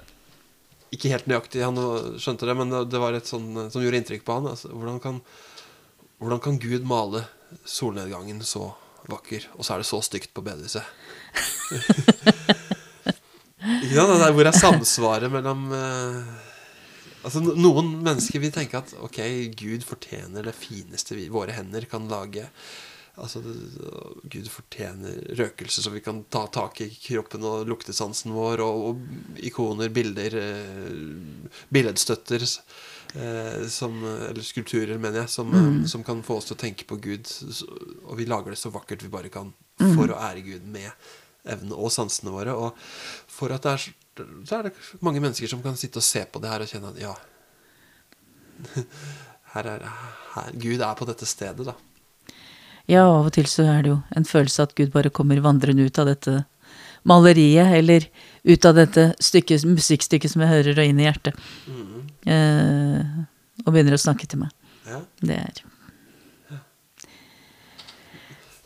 [0.95, 1.78] Ikke helt nøyaktig, han
[2.17, 4.50] skjønte det, men det, var et sånn eh, som gjorde inntrykk på han.
[4.54, 5.21] Altså, hvordan, kan,
[6.21, 7.26] hvordan kan Gud male
[7.67, 8.71] solnedgangen så
[9.08, 10.84] vakker, og så er det så stygt på bedehuset?
[13.93, 14.04] ja.
[14.08, 16.43] Hvor er samsvaret mellom uh,
[17.28, 19.17] Altså Noen mennesker vil tenke at ok,
[19.60, 22.45] Gud fortjener det fineste vi, våre hender kan lage.
[23.18, 23.54] Altså det,
[24.30, 29.42] Gud fortjener røkelse så vi kan ta tak i kroppen og luktesansen vår, og, og
[29.48, 33.98] ikoner, bilder, eh, billedstøtter eh, som,
[34.30, 35.80] Eller skulpturer, mener jeg, som, mm.
[35.90, 37.26] som kan få oss til å tenke på Gud.
[38.06, 39.50] Og vi lager det så vakkert vi bare kan
[39.96, 40.92] for å ære Gud med
[41.48, 42.54] evnene og sansene våre.
[42.54, 42.78] Og
[43.32, 44.76] for at det er, så- så er det
[45.06, 47.16] mange mennesker som kan sitte og se på det her og kjenne at ja
[49.54, 49.84] her er,
[50.34, 51.76] her, Gud er på dette stedet, da.
[52.88, 55.84] Ja, av og til så er det jo en følelse at Gud bare kommer vandrende
[55.84, 56.45] ut av dette
[57.08, 58.06] maleriet, eller
[58.47, 61.39] ut av dette stykket, musikkstykket som jeg hører, og inn i hjertet.
[62.28, 63.17] Eh,
[63.65, 64.54] og begynner å snakke til meg.
[64.88, 65.02] Ja.
[65.19, 65.65] Det er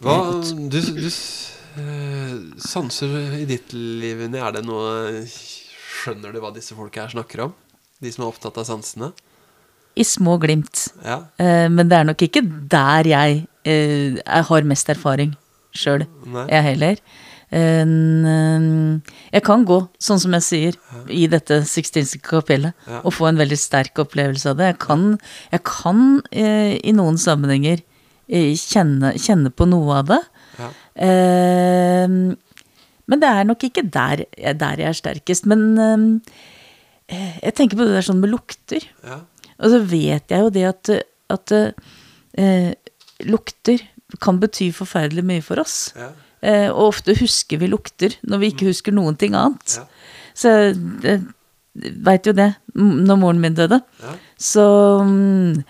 [0.02, 5.26] Hva Du, du eh, sanser i ditt liv, er det noe
[6.02, 7.52] Skjønner du hva disse folka her snakker om?
[8.02, 9.12] De som er opptatt av sansene?
[9.96, 10.88] I små glimt.
[11.06, 11.20] Ja.
[11.42, 15.36] Eh, men det er nok ikke der jeg, eh, jeg har mest erfaring
[15.76, 16.06] sjøl,
[16.50, 16.96] jeg heller.
[17.52, 20.78] En, eh, jeg kan gå, sånn som jeg sier,
[21.12, 23.02] i dette Sixtinske kapellet Ja.
[23.04, 24.70] og få en veldig sterk opplevelse av det.
[24.72, 25.20] Jeg kan,
[25.52, 27.82] jeg kan eh, i noen sammenhenger
[28.30, 30.22] eh, kjenne, kjenne på noe av det.
[30.60, 30.70] Ja.
[30.96, 32.08] Eh,
[33.12, 34.24] men det er nok ikke der,
[34.56, 35.46] der jeg er sterkest.
[35.52, 36.22] Men
[37.12, 38.86] eh, jeg tenker på det der sånn med lukter.
[39.04, 39.18] Ja.
[39.62, 40.92] Og så vet jeg jo det at,
[41.32, 42.72] at eh,
[43.30, 43.84] lukter
[44.22, 45.92] kan bety forferdelig mye for oss.
[45.96, 46.10] Ja.
[46.42, 49.78] Eh, og ofte husker vi lukter når vi ikke husker noen ting annet.
[49.78, 49.86] Ja.
[50.34, 50.54] Så
[51.06, 51.22] jeg
[52.04, 52.50] veit jo det.
[52.76, 54.16] Når moren min døde, Ja.
[54.42, 54.66] så
[55.06, 55.62] mm,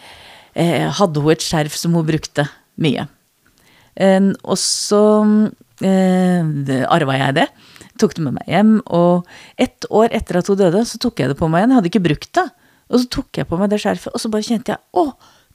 [0.56, 2.48] eh, hadde hun et skjerf som hun brukte
[2.82, 3.08] mye.
[4.00, 5.02] Eh, og så
[5.84, 7.48] eh, arva jeg det.
[8.02, 8.74] Tok det med meg hjem.
[8.88, 9.28] Og
[9.62, 11.74] ett år etter at hun døde, så tok jeg det på meg igjen.
[11.76, 12.48] Jeg hadde ikke brukt det.
[12.92, 15.08] Og så tok jeg på meg det skjerfet, og så bare kjente jeg å,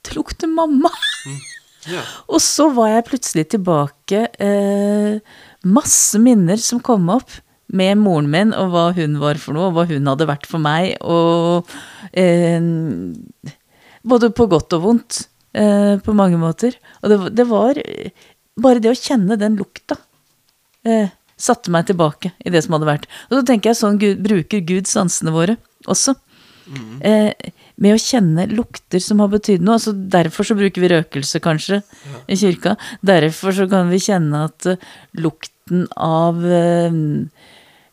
[0.05, 0.91] det lukter mamma!
[1.87, 2.01] Ja.
[2.33, 5.19] Og så var jeg plutselig tilbake eh,
[5.71, 7.37] Masse minner som kom opp
[7.71, 10.63] med moren min, og hva hun var for noe, og hva hun hadde vært for
[10.63, 11.67] meg, og
[12.11, 12.59] eh,
[14.07, 15.21] Både på godt og vondt,
[15.55, 16.75] eh, på mange måter.
[17.03, 17.79] Og det, det var
[18.57, 19.97] Bare det å kjenne den lukta
[20.87, 23.07] eh, satte meg tilbake i det som hadde vært.
[23.29, 26.15] Og så tenker jeg sånn Gud, bruker Gud sansene våre også.
[27.01, 27.31] Eh,
[27.77, 29.77] med å kjenne lukter som har betydd noe.
[29.77, 31.81] Altså derfor så bruker vi røkelse, kanskje,
[32.27, 32.75] i kirka.
[33.05, 34.75] Derfor så kan vi kjenne at uh,
[35.15, 36.97] lukten av uh,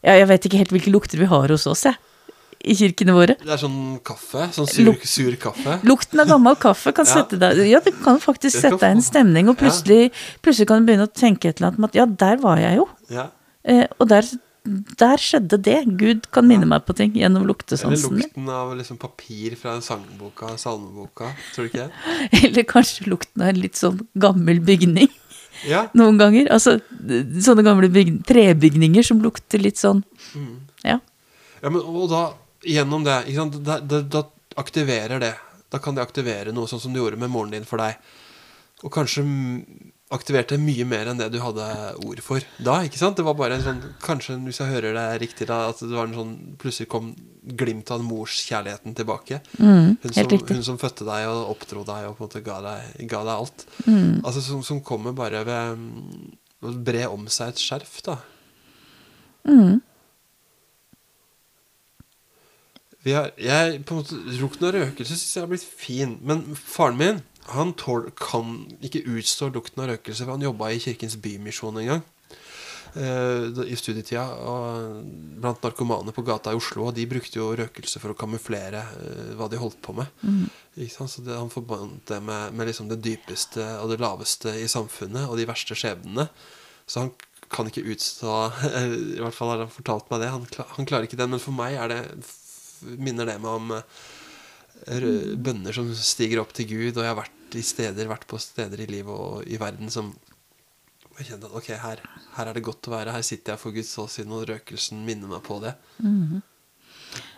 [0.05, 1.97] Ja, jeg vet ikke helt hvilke lukter vi har hos oss, jeg.
[2.65, 3.35] I kirkene våre.
[3.43, 4.47] Det er sånn kaffe.
[4.57, 5.79] Sånn sur, Luk- sur kaffe.
[5.85, 7.19] Lukten av gammel kaffe kan Ja.
[7.21, 9.67] sette deg Ja, det kan faktisk sette deg i en stemning, og Ja.
[9.67, 10.11] plutselig,
[10.41, 12.79] plutselig kan du begynne å tenke et eller annet om at ja, der var jeg
[12.81, 12.87] jo.
[13.13, 13.27] Ja.
[13.69, 14.25] Eh, og der,
[14.65, 15.81] der skjedde det.
[16.01, 18.23] Gud kan minne meg på ting gjennom luktesansen min.
[18.23, 21.35] Eller lukten av liksom papir fra sangboka, salmeboka.
[21.55, 22.15] Tror du ikke det?
[22.49, 25.13] Eller kanskje lukten av en litt sånn gammel bygning.
[25.65, 25.85] Ja.
[25.97, 26.49] Noen ganger.
[26.53, 30.03] Altså sånne gamle bygning, trebygninger som lukter litt sånn
[30.83, 30.99] Ja.
[31.63, 32.25] ja men, og da,
[32.67, 33.15] gjennom det?
[33.63, 34.25] Da, da, da
[34.61, 35.31] aktiverer det.
[35.73, 37.97] Da kan det aktivere noe sånn som du gjorde med moren din for deg.
[38.83, 39.23] Og kanskje
[40.15, 41.67] aktiverte mye mer enn det du hadde
[42.07, 42.79] ord for da.
[42.87, 43.19] ikke sant?
[43.19, 46.09] Det var bare en sånn Kanskje, hvis jeg hører det riktig, da, at det var
[46.09, 47.13] en sånn plutselig kom
[47.45, 49.41] glimt av morskjærligheten tilbake.
[49.59, 52.61] Mm, Hun som, hun som fødte deg og oppdro deg og på en måte ga
[52.65, 53.67] deg, ga deg alt.
[53.85, 54.23] Mm.
[54.23, 56.31] Altså Som, som kommer bare ved mm,
[56.65, 58.17] å bre om seg et skjerf, da.
[59.45, 59.83] Mm.
[63.05, 66.17] Vi har, jeg, på en måte, Lukten av røkelse syns jeg har blitt fin.
[66.25, 67.19] Men faren min
[67.53, 68.55] han tål, kan
[68.85, 72.03] ikke utstå lukten av røkelse, for han jobba i Kirkens Bymisjon en gang.
[72.95, 74.23] eh, I studietida.
[75.41, 76.87] Blant narkomane på gata i Oslo.
[76.89, 80.07] Og de brukte jo røkelse for å kamuflere eh, hva de holdt på med.
[80.79, 81.11] Ikke sant?
[81.11, 85.29] Så det, han forbandt det med, med liksom det dypeste og det laveste i samfunnet
[85.29, 86.29] og de verste skjebnene.
[86.87, 87.13] Så han
[87.53, 88.31] kan ikke utstå
[89.19, 90.33] I hvert fall har han fortalt meg det.
[90.33, 90.47] Han,
[90.79, 91.29] han klarer ikke det.
[91.35, 92.03] Men for meg er det
[93.01, 94.03] minner det meg om eh,
[95.41, 96.97] bønner som stiger opp til Gud.
[96.97, 100.13] Og jeg har vært i steder, vært på steder i livet og i verden som
[101.15, 102.01] jeg kjente at ok, her,
[102.35, 103.15] her er det godt å være.
[103.15, 105.77] Her sitter jeg for Guds åsyn, og røkelsen minner meg på det.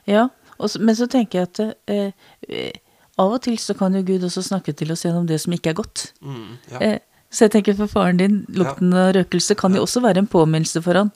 [0.09, 1.61] Ja, og så, men så tenker jeg at
[1.92, 2.79] eh, eh,
[3.20, 5.75] av og til så kan jo Gud også snakke til oss gjennom det som ikke
[5.75, 6.07] er godt.
[6.25, 6.81] Mm, ja.
[6.81, 10.31] Eh, så jeg tenker for faren din, lukten av røkelse kan jo også være en
[10.31, 11.13] påminnelse for han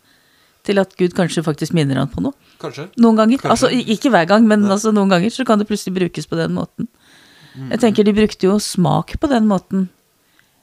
[0.67, 2.37] til at Gud kanskje faktisk minner han på noe.
[2.61, 2.89] Kanskje.
[3.01, 3.41] Noen ganger.
[3.43, 3.55] Kanskje.
[3.55, 6.55] Altså ikke hver gang, men altså noen ganger så kan det plutselig brukes på den
[6.57, 6.91] måten.
[7.57, 9.89] Jeg tenker de brukte jo smak på den måten,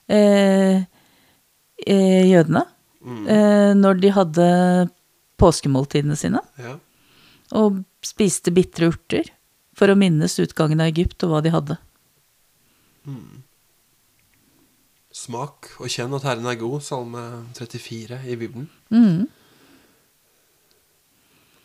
[0.08, 0.86] eh,
[1.86, 2.64] eh, jødene.
[3.08, 4.46] Eh, når de hadde
[5.40, 6.42] påskemåltidene sine.
[6.60, 6.76] Ja.
[7.56, 9.30] Og spiste bitre urter
[9.78, 11.78] for å minnes utgangen av Egypt og hva de hadde.
[15.16, 17.24] Smak og kjenn at Herren er god, salme
[17.58, 18.68] 34 i Bibelen.
[18.92, 19.28] Mm.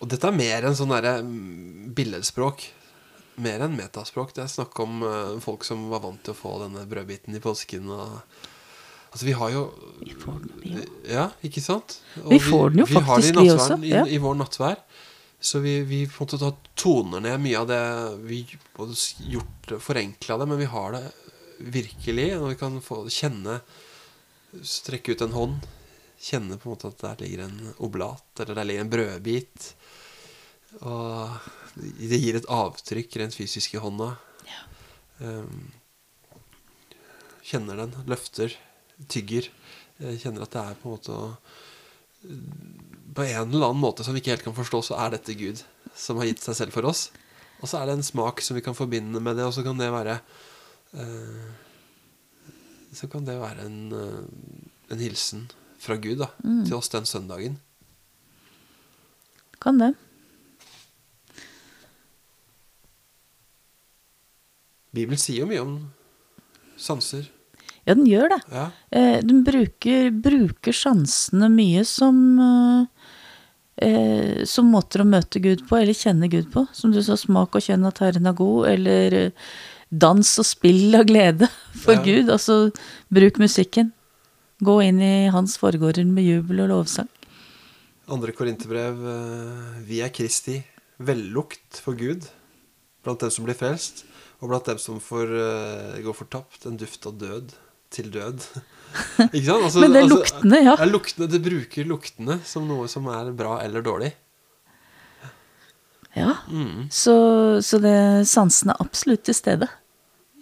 [0.03, 2.64] Og dette er mer enn sånn derre mm, billedspråk.
[3.42, 4.34] Mer enn metaspråk.
[4.34, 7.42] Det er snakk om eh, folk som var vant til å få denne brødbiten i
[7.42, 7.86] påsken.
[7.94, 8.40] Og,
[9.12, 9.62] altså, vi har jo
[10.03, 10.86] Vi får den, jo.
[11.07, 12.00] Ja, ikke sant?
[12.24, 14.03] Og Vi får den jo vi har faktisk, vi også, ja.
[14.09, 14.82] I, I vår nattvær.
[15.42, 17.82] Så vi, vi måte da toner ned mye av det
[18.26, 18.44] vi
[18.76, 18.94] både
[19.26, 21.05] gjort forenkla det, men vi har det
[21.72, 22.28] virkelig.
[22.38, 23.61] Når vi kan få kjenne
[24.66, 25.70] strekke ut en hånd,
[26.22, 29.72] kjenne på en måte at der ligger en oblat, eller der ligger en brødbit.
[30.80, 34.14] Og det gir et avtrykk rent fysisk i hånda.
[35.22, 35.68] Um,
[37.46, 38.54] kjenner den, løfter,
[39.12, 39.48] tygger.
[40.02, 41.16] Jeg kjenner at det er på en måte
[43.14, 45.60] På en eller annen måte som vi ikke helt kan forstå, så er dette Gud
[45.98, 47.10] som har gitt seg selv for oss.
[47.60, 49.78] Og så er det en smak som vi kan forbinde med det, og så kan
[49.78, 50.16] det være
[50.96, 51.50] uh,
[52.96, 55.50] Så kan det være en, uh, en hilsen
[55.82, 56.30] fra Gud da,
[56.64, 57.58] til oss den søndagen.
[59.62, 59.92] Kan det.
[64.93, 65.74] Bibelen sier jo mye om
[66.80, 67.28] sanser.
[67.86, 68.40] Ja, den gjør det.
[68.53, 68.66] Ja.
[68.95, 73.09] Eh, den bruker, bruker sjansene mye som eh,
[73.88, 76.66] eh, Som måter å møte Gud på, eller kjenne Gud på.
[76.76, 79.49] Som du sa, smak og kjenn at Herren er god, eller eh,
[79.90, 81.49] dans og spill av glede
[81.82, 82.05] for Ja.
[82.07, 82.30] Gud.
[82.30, 82.70] Altså,
[83.12, 83.90] bruk musikken.
[84.62, 87.09] Gå inn i hans forgårder med jubel og lovsang.
[88.12, 90.61] Andre korinterbrev eh, Vi er Kristi
[91.03, 92.28] vellukt for Gud
[93.03, 94.05] blant dem som blir frelst,
[94.43, 97.55] og blant dem som får uh, går fortapt, en duft av død
[97.95, 98.43] til død.
[99.36, 99.66] Ikke sant?
[99.68, 100.74] Altså, Men det er altså, luktene, ja.
[100.74, 104.11] er luktene, det bruker luktene som noe som er bra eller dårlig.
[106.18, 106.34] Ja.
[106.51, 106.90] Mm.
[106.93, 107.14] Så,
[107.64, 109.70] så det sansen er absolutt til stede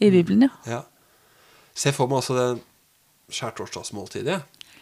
[0.01, 0.79] i Bibelen, ja.
[0.79, 0.81] Ja.
[1.77, 2.49] Se for meg altså det
[3.37, 4.41] skjærtorsdagsmåltidet.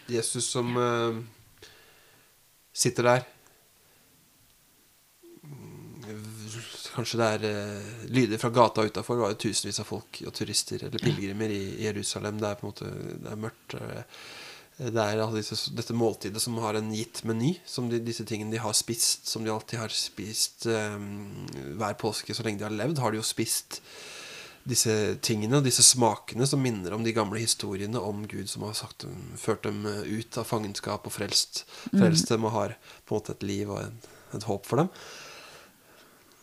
[0.09, 1.19] Jesus som uh,
[2.73, 3.27] sitter der.
[5.43, 6.07] Mm,
[6.99, 9.21] Kanskje det er eh, lyder fra gata utafor.
[9.23, 12.41] Var jo tusenvis av folk og turister eller pilegrimer i, i Jerusalem.
[12.43, 12.91] Det er på en måte
[13.23, 13.79] det er mørkt.
[13.79, 14.03] eh,
[14.79, 17.53] Det er alle disse, dette måltidet som har en gitt meny.
[17.67, 20.99] Som de, disse tingene de har spist, som de alltid har spist eh,
[21.79, 23.81] hver påske så lenge de har levd, har de jo spist
[24.69, 24.93] disse
[25.25, 29.07] tingene og disse smakene som minner om de gamle historiene om Gud som har sagt
[29.41, 31.63] ført dem ut av fangenskap og frelst,
[31.95, 32.75] frelst dem og har
[33.09, 33.97] på en måte et liv og en,
[34.37, 34.91] et håp for dem.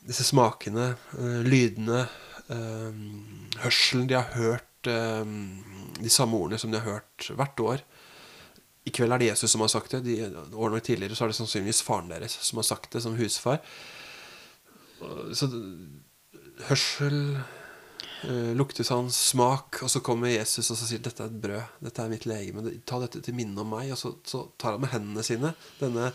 [0.06, 2.06] Disse smakene, eh, lydene,
[2.48, 2.98] eh,
[3.64, 5.26] hørselen de har hørt, eh,
[6.02, 7.82] de samme ordene som de har hørt hvert år.
[8.86, 10.04] I kveld er det Jesus som har sagt det.
[10.04, 13.60] De, årene tidligere så er det sannsynligvis faren deres som har sagt det som husfar.
[15.34, 15.50] Så
[16.70, 17.42] hørsel,
[18.56, 22.10] luktesans, smak, og så kommer Jesus og så sier dette er et brød, dette er
[22.10, 25.26] mitt legeme, ta dette til minne om meg, og så, så tar han med hendene
[25.26, 26.14] sine denne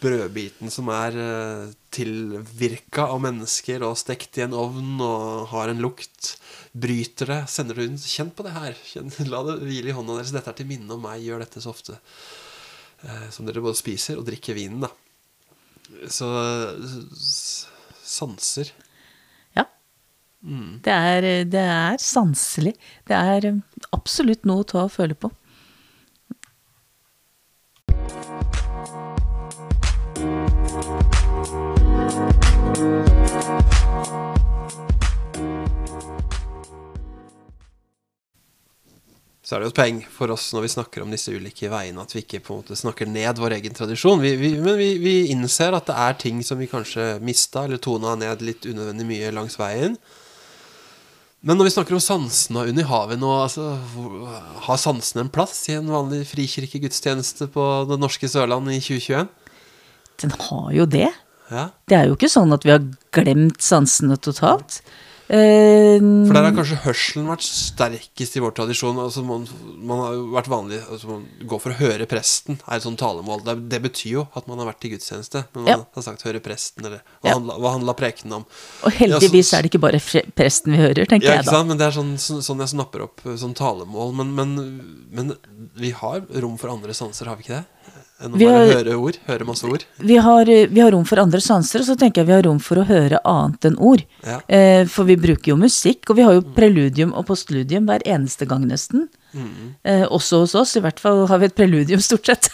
[0.00, 5.82] brødbiten som er eh, tilvirka av mennesker og stekt i en ovn og har en
[5.84, 6.34] lukt,
[6.72, 10.18] bryter det, sender det den kjenn på det her, kjenn, la det hvile i hånda
[10.18, 11.98] deres, dette er til minne om meg, gjør dette så ofte
[13.04, 14.92] eh, som dere både spiser og drikker vinen da.
[16.10, 16.26] Så
[17.20, 18.72] sanser
[19.54, 19.66] Ja.
[20.84, 22.74] Det, er, det er sanselig.
[23.08, 23.62] Det er eh,
[23.96, 25.30] absolutt noe å ta og føle på.
[39.44, 42.00] Så er det jo et poeng for oss når vi snakker om disse ulike veiene,
[42.00, 44.22] at vi ikke på en måte snakker ned vår egen tradisjon.
[44.22, 47.82] Vi, vi, men vi, vi innser at det er ting som vi kanskje mista, eller
[47.84, 49.98] tona ned litt unødvendig mye langs veien.
[51.44, 53.74] Men når vi snakker om sansene under havet nå, altså,
[54.64, 59.28] har sansene en plass i en vanlig frikirkegudstjeneste på det norske Sørland i 2021?
[60.24, 61.10] Den har jo det.
[61.52, 61.66] Ja.
[61.84, 64.80] Det er jo ikke sånn at vi har glemt sansene totalt.
[65.24, 65.96] Eh,
[66.28, 68.98] For der har kanskje hørselen vært sterkest i vår tradisjon.
[69.00, 69.46] Altså man,
[69.80, 73.00] man har jo vært vanlig altså man går for å høre presten, er et sånt
[73.00, 73.40] talemål.
[73.46, 75.46] Det, det betyr jo at man har vært i gudstjeneste.
[75.54, 75.78] Men man Ja.
[75.96, 77.34] har sagt 'høre presten', eller hva, Ja.
[77.38, 78.46] handla, hva handla prekenen om?
[78.84, 80.00] og heldigvis Ja, så- er det ikke bare
[80.36, 81.52] presten vi hører, tenker Ja, jeg da.
[81.52, 81.68] sant?
[81.68, 84.12] Men det er sånn, sånn, sånn jeg snapper opp eh, sånn talemål.
[84.14, 84.54] Men, men,
[85.10, 85.36] men
[85.76, 87.64] vi har rom for andre sanser, har vi ikke det?
[88.22, 89.16] Enn å bare har- høre ord.
[89.26, 89.84] Høre masse ord.
[89.98, 92.42] Vi har, eh, vi har rom for andre sanser, og så tenker jeg vi har
[92.42, 94.04] rom for å høre annet enn ord.
[94.24, 94.40] Ja.
[94.48, 98.46] Eh, for vi bruker jo musikk, og vi har jo preludium og postludium hver eneste
[98.46, 99.08] gang nesten.
[99.34, 99.74] Mm.
[99.84, 102.48] Eh, også hos oss, i hvert fall har vi et preludium stort sett.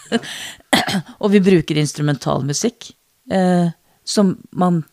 [1.20, 2.92] og vi bruker instrumentalmusikk,
[3.30, 3.68] eh,
[4.04, 4.84] som man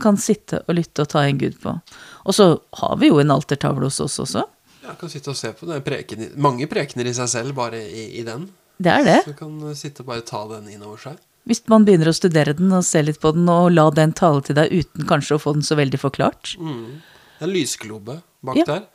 [0.00, 1.80] kan sitte og lytte og ta en gud på.
[2.26, 4.42] Og så har vi jo en altertavle hos oss også.
[4.82, 5.84] Ja, kan sitte og se på det.
[5.84, 8.48] Preken, mange prekener i seg selv, bare i, i den.
[8.78, 9.20] Det er det.
[9.28, 11.22] Så kan du sitte og bare ta den inn over seg.
[11.44, 14.40] Hvis man begynner å studere den og se litt på den, og la den tale
[14.44, 16.54] til deg uten kanskje å få den så veldig forklart.
[16.58, 17.02] Mm.
[17.44, 18.64] En lysglobe bak Ja.
[18.64, 18.86] der.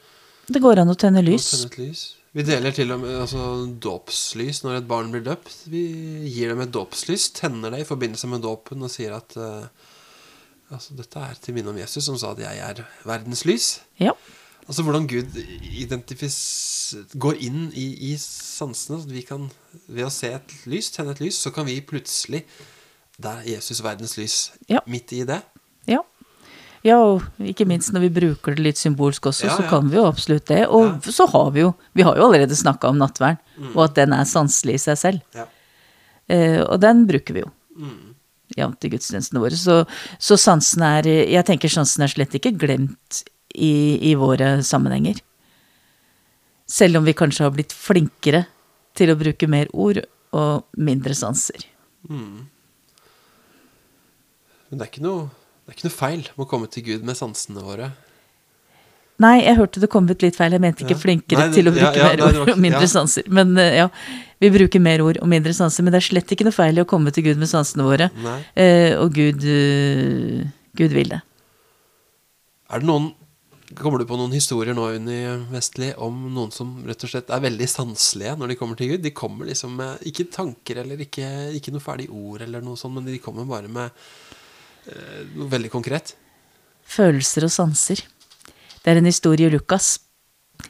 [0.49, 1.51] Det går an å tenne lys.
[1.51, 2.15] tenne et lys.
[2.33, 3.45] Vi deler til og med altså,
[3.81, 5.63] dåpslys når et barn blir døpt.
[5.69, 5.83] Vi
[6.29, 9.65] gir dem et dåpslys, tenner det i forbindelse med dåpen og sier at uh,
[10.69, 13.79] altså, dette er til minne om Jesus, som sa at 'jeg er verdens lys'.
[13.99, 14.13] Ja.
[14.69, 15.33] Altså hvordan Gud
[17.17, 18.99] går inn i, i sansene.
[19.01, 19.47] Så vi kan,
[19.89, 22.43] ved å se et lys, tenne et lys, så kan vi plutselig
[23.19, 24.35] Der er Jesus verdens lys
[24.71, 24.79] Ja.
[24.87, 25.41] midt i det.
[25.89, 25.99] Ja.
[26.85, 29.69] Ja, og ikke minst når vi bruker det litt symbolsk også, Ja, så ja.
[29.73, 30.61] kan vi jo absolutt det.
[30.69, 33.75] Og så har vi jo Vi har jo allerede snakka om nattverden, Mm.
[33.75, 35.21] og at den er sanselig i seg selv.
[35.35, 35.45] Ja.
[36.29, 37.51] Eh, og den bruker vi jo.
[37.75, 38.15] Mm.
[38.55, 39.57] Jevnt i gudstjenestene våre.
[39.57, 39.85] Så,
[40.17, 43.23] så sansen er Jeg tenker sansen er slett ikke glemt
[43.59, 43.73] i,
[44.11, 45.19] i våre sammenhenger.
[46.69, 48.45] Selv om vi kanskje har blitt flinkere
[48.97, 50.01] til å bruke mer ord
[50.37, 51.65] og mindre sanser.
[52.07, 52.47] Men
[54.77, 55.27] det er ikke noe
[55.65, 57.91] det er ikke noe feil med å komme til Gud med sansene våre.
[59.21, 60.55] Nei, jeg hørte det kom ut litt feil.
[60.55, 61.01] Jeg mente ikke Ja.
[61.03, 62.87] flinkere Nei, det- til å bruke ja, mer det var ord ikke- og mindre ja.
[62.87, 63.23] sanser.
[63.29, 63.89] Men eh, ja,
[64.41, 65.83] vi bruker mer ord og mindre sanser.
[65.83, 68.09] Men det er slett ikke noe feil i å komme til Gud med sansene våre.
[68.55, 71.21] Eh, og Gud, eh, Gud vil det.
[72.71, 73.13] Er det noen
[73.77, 75.19] Kommer du på noen historier nå, Unni
[75.51, 79.03] Vestli, om noen som rett og slett er veldig sanselige når de kommer til Gud?
[79.03, 82.97] De kommer liksom med ikke tanker eller ikke, ikke noe ferdig ord eller noe sånt,
[82.97, 83.93] men de kommer bare med
[84.89, 86.15] eh, noe veldig konkret.
[86.89, 88.01] Følelser og sanser.
[88.81, 89.99] Det er en historie i Lukas.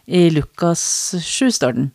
[0.04, 0.84] I Lukas
[1.24, 1.91] 7 står den.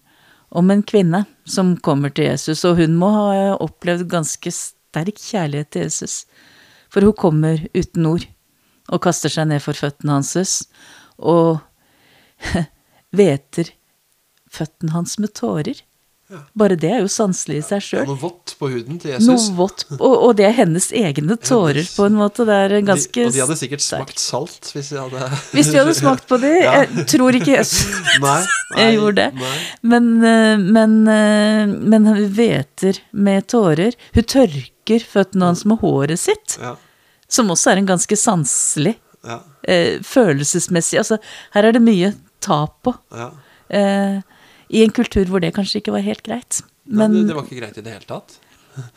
[0.49, 5.75] Om en kvinne som kommer til Jesus, og hun må ha opplevd ganske sterk kjærlighet
[5.75, 6.23] til Jesus.
[6.89, 8.25] For hun kommer uten ord,
[8.93, 10.55] og kaster seg ned for føttene hans,
[11.19, 11.61] og
[13.17, 13.73] hveter
[14.55, 15.81] føttene hans med tårer.
[16.33, 16.39] Ja.
[16.57, 18.07] Bare det er jo sanselig i seg sjøl.
[18.09, 19.27] noe vått på huden til Jesus.
[19.29, 19.83] Noe vått.
[19.99, 22.47] Og, og det er hennes egne tårer, Hennes- på en måte.
[22.49, 25.79] Det er ganske de, og de hadde sikkert smakt salt hvis de hadde Hvis de
[25.83, 26.73] hadde smakt på det Ja.
[26.81, 27.85] Jeg tror ikke Jesus
[28.25, 29.29] Nei, nei, jeg gjorde det.
[29.43, 29.53] Nei.
[29.93, 32.09] Men, eh, men, eh, men
[32.39, 33.93] hveter med tårer.
[34.17, 36.73] Hun tørker føttene hans med håret sitt, Ja,
[37.35, 41.19] som også er en ganske sanselig, ja, eh, følelsesmessig Altså,
[41.57, 42.13] her er det mye
[42.45, 42.95] tap på.
[43.17, 43.31] ja.
[43.75, 44.21] Eh,
[44.75, 46.61] I en kultur hvor det kanskje ikke var helt greit.
[46.85, 48.37] Nei, Men, det, det var ikke greit i det hele tatt.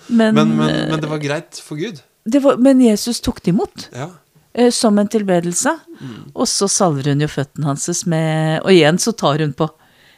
[0.10, 2.02] men, Men, men, eh, det var greit for Gud.
[2.28, 3.88] det var, men Jesus tok det imot.
[3.96, 4.10] Ja.
[4.54, 5.72] eh, som en tilbedelse.
[6.02, 6.32] Mm.
[6.36, 9.70] Og så salver hun jo føttene hans med Og igjen så tar hun på.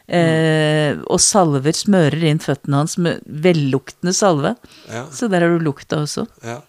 [0.10, 4.56] Eh, og salver, smører inn føttene hans med velluktende salve.
[4.90, 5.06] ja.
[5.14, 6.26] Så der har du lukta også.
[6.44, 6.62] Ja.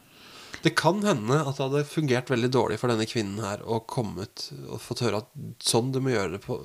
[0.64, 4.50] Det kan hende at det hadde fungert veldig dårlig for denne kvinnen her å kommet
[4.66, 5.30] og fått høre at
[5.64, 6.58] sånn du må gjøre det på,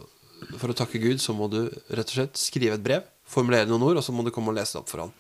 [0.60, 3.88] for å takke Gud, så må du rett og slett skrive et brev, formulere noen
[3.88, 5.16] ord, og så må du komme og lese det opp for han.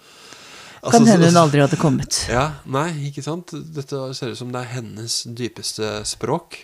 [0.86, 2.20] Altså, Kan hende hun aldri hadde kommet.
[2.30, 3.56] Ja, nei, ikke sant?
[3.74, 6.60] Dette ser ut som det er hennes dypeste språk.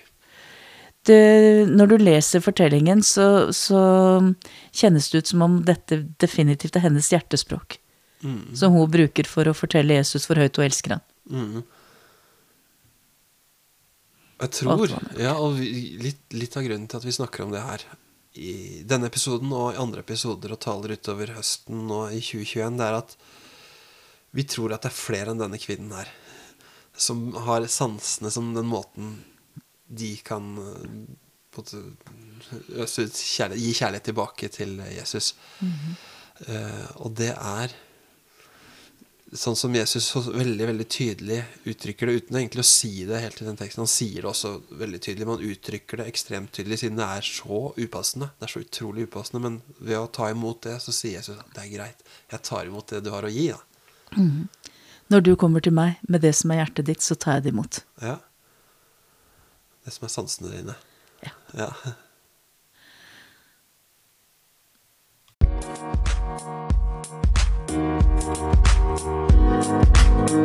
[1.08, 1.18] Det,
[1.72, 3.80] når du leser fortellingen, så, så
[4.78, 7.80] kjennes det ut som om dette definitivt er hennes hjertespråk.
[8.22, 8.52] Mm.
[8.54, 11.08] Som hun bruker for å fortelle Jesus hvor høyt hun elsker han.
[11.32, 11.64] Mm.
[14.42, 17.62] Jeg tror, ja, og vi, litt, litt av grunnen til at vi snakker om det
[17.62, 17.84] her
[18.42, 22.88] i denne episoden og i andre episoder og taler utover høsten og i 2021, det
[22.88, 23.16] er at
[24.32, 26.10] vi tror at det er flere enn denne kvinnen her
[26.98, 29.18] som har sansene som den måten
[29.92, 31.06] de kan eh,
[33.60, 35.34] gi kjærlighet tilbake til Jesus.
[36.48, 37.74] Eh, og det er
[39.32, 41.38] sånn som Jesus så veldig veldig tydelig
[41.72, 43.84] uttrykker det, uten egentlig å si det helt i den teksten.
[43.86, 44.52] Han sier det også
[44.82, 48.32] veldig tydelig, men han uttrykker det ekstremt tydelig, siden det er så upassende.
[48.40, 51.56] Det er så utrolig upassende, men ved å ta imot det, så sier Jesus at
[51.56, 52.04] det er greit.
[52.34, 53.62] Jeg tar imot det du har å gi, da.
[55.12, 57.56] Når du kommer til meg med det som er hjertet ditt, så tar jeg det
[57.56, 57.82] imot.
[58.04, 58.18] Ja.
[59.86, 60.76] Det som er sansene dine.
[61.24, 61.34] Ja.
[61.56, 61.72] Ja.
[70.32, 70.38] Vi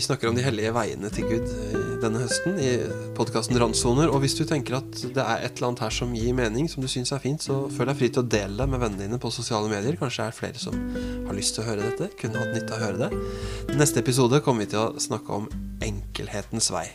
[0.00, 2.70] snakker om de hellige veiene til Gud i denne høsten i
[3.16, 4.10] podkasten Randsoner.
[4.12, 6.84] Og hvis du tenker at det er et eller annet her som gir mening, som
[6.84, 9.20] du syns er fint, så føl deg fri til å dele det med vennene dine
[9.22, 9.98] på sosiale medier.
[10.00, 10.78] Kanskje det er flere som
[11.26, 12.10] har lyst til å høre dette.
[12.20, 13.76] Kunne hatt nytte av å høre det.
[13.76, 15.50] Neste episode kommer vi til å snakke om
[15.84, 16.86] enkelhetens vei.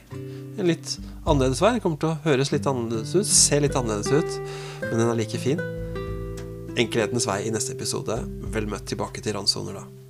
[0.57, 1.75] En litt annerledes vei.
[1.75, 5.17] Den kommer til å høres litt annerledes ut, se litt annerledes ut, men den er
[5.19, 5.61] like fin.
[6.79, 8.21] Enkelhetens vei i neste episode.
[8.55, 10.00] Vel møtt tilbake til Randsoner, da.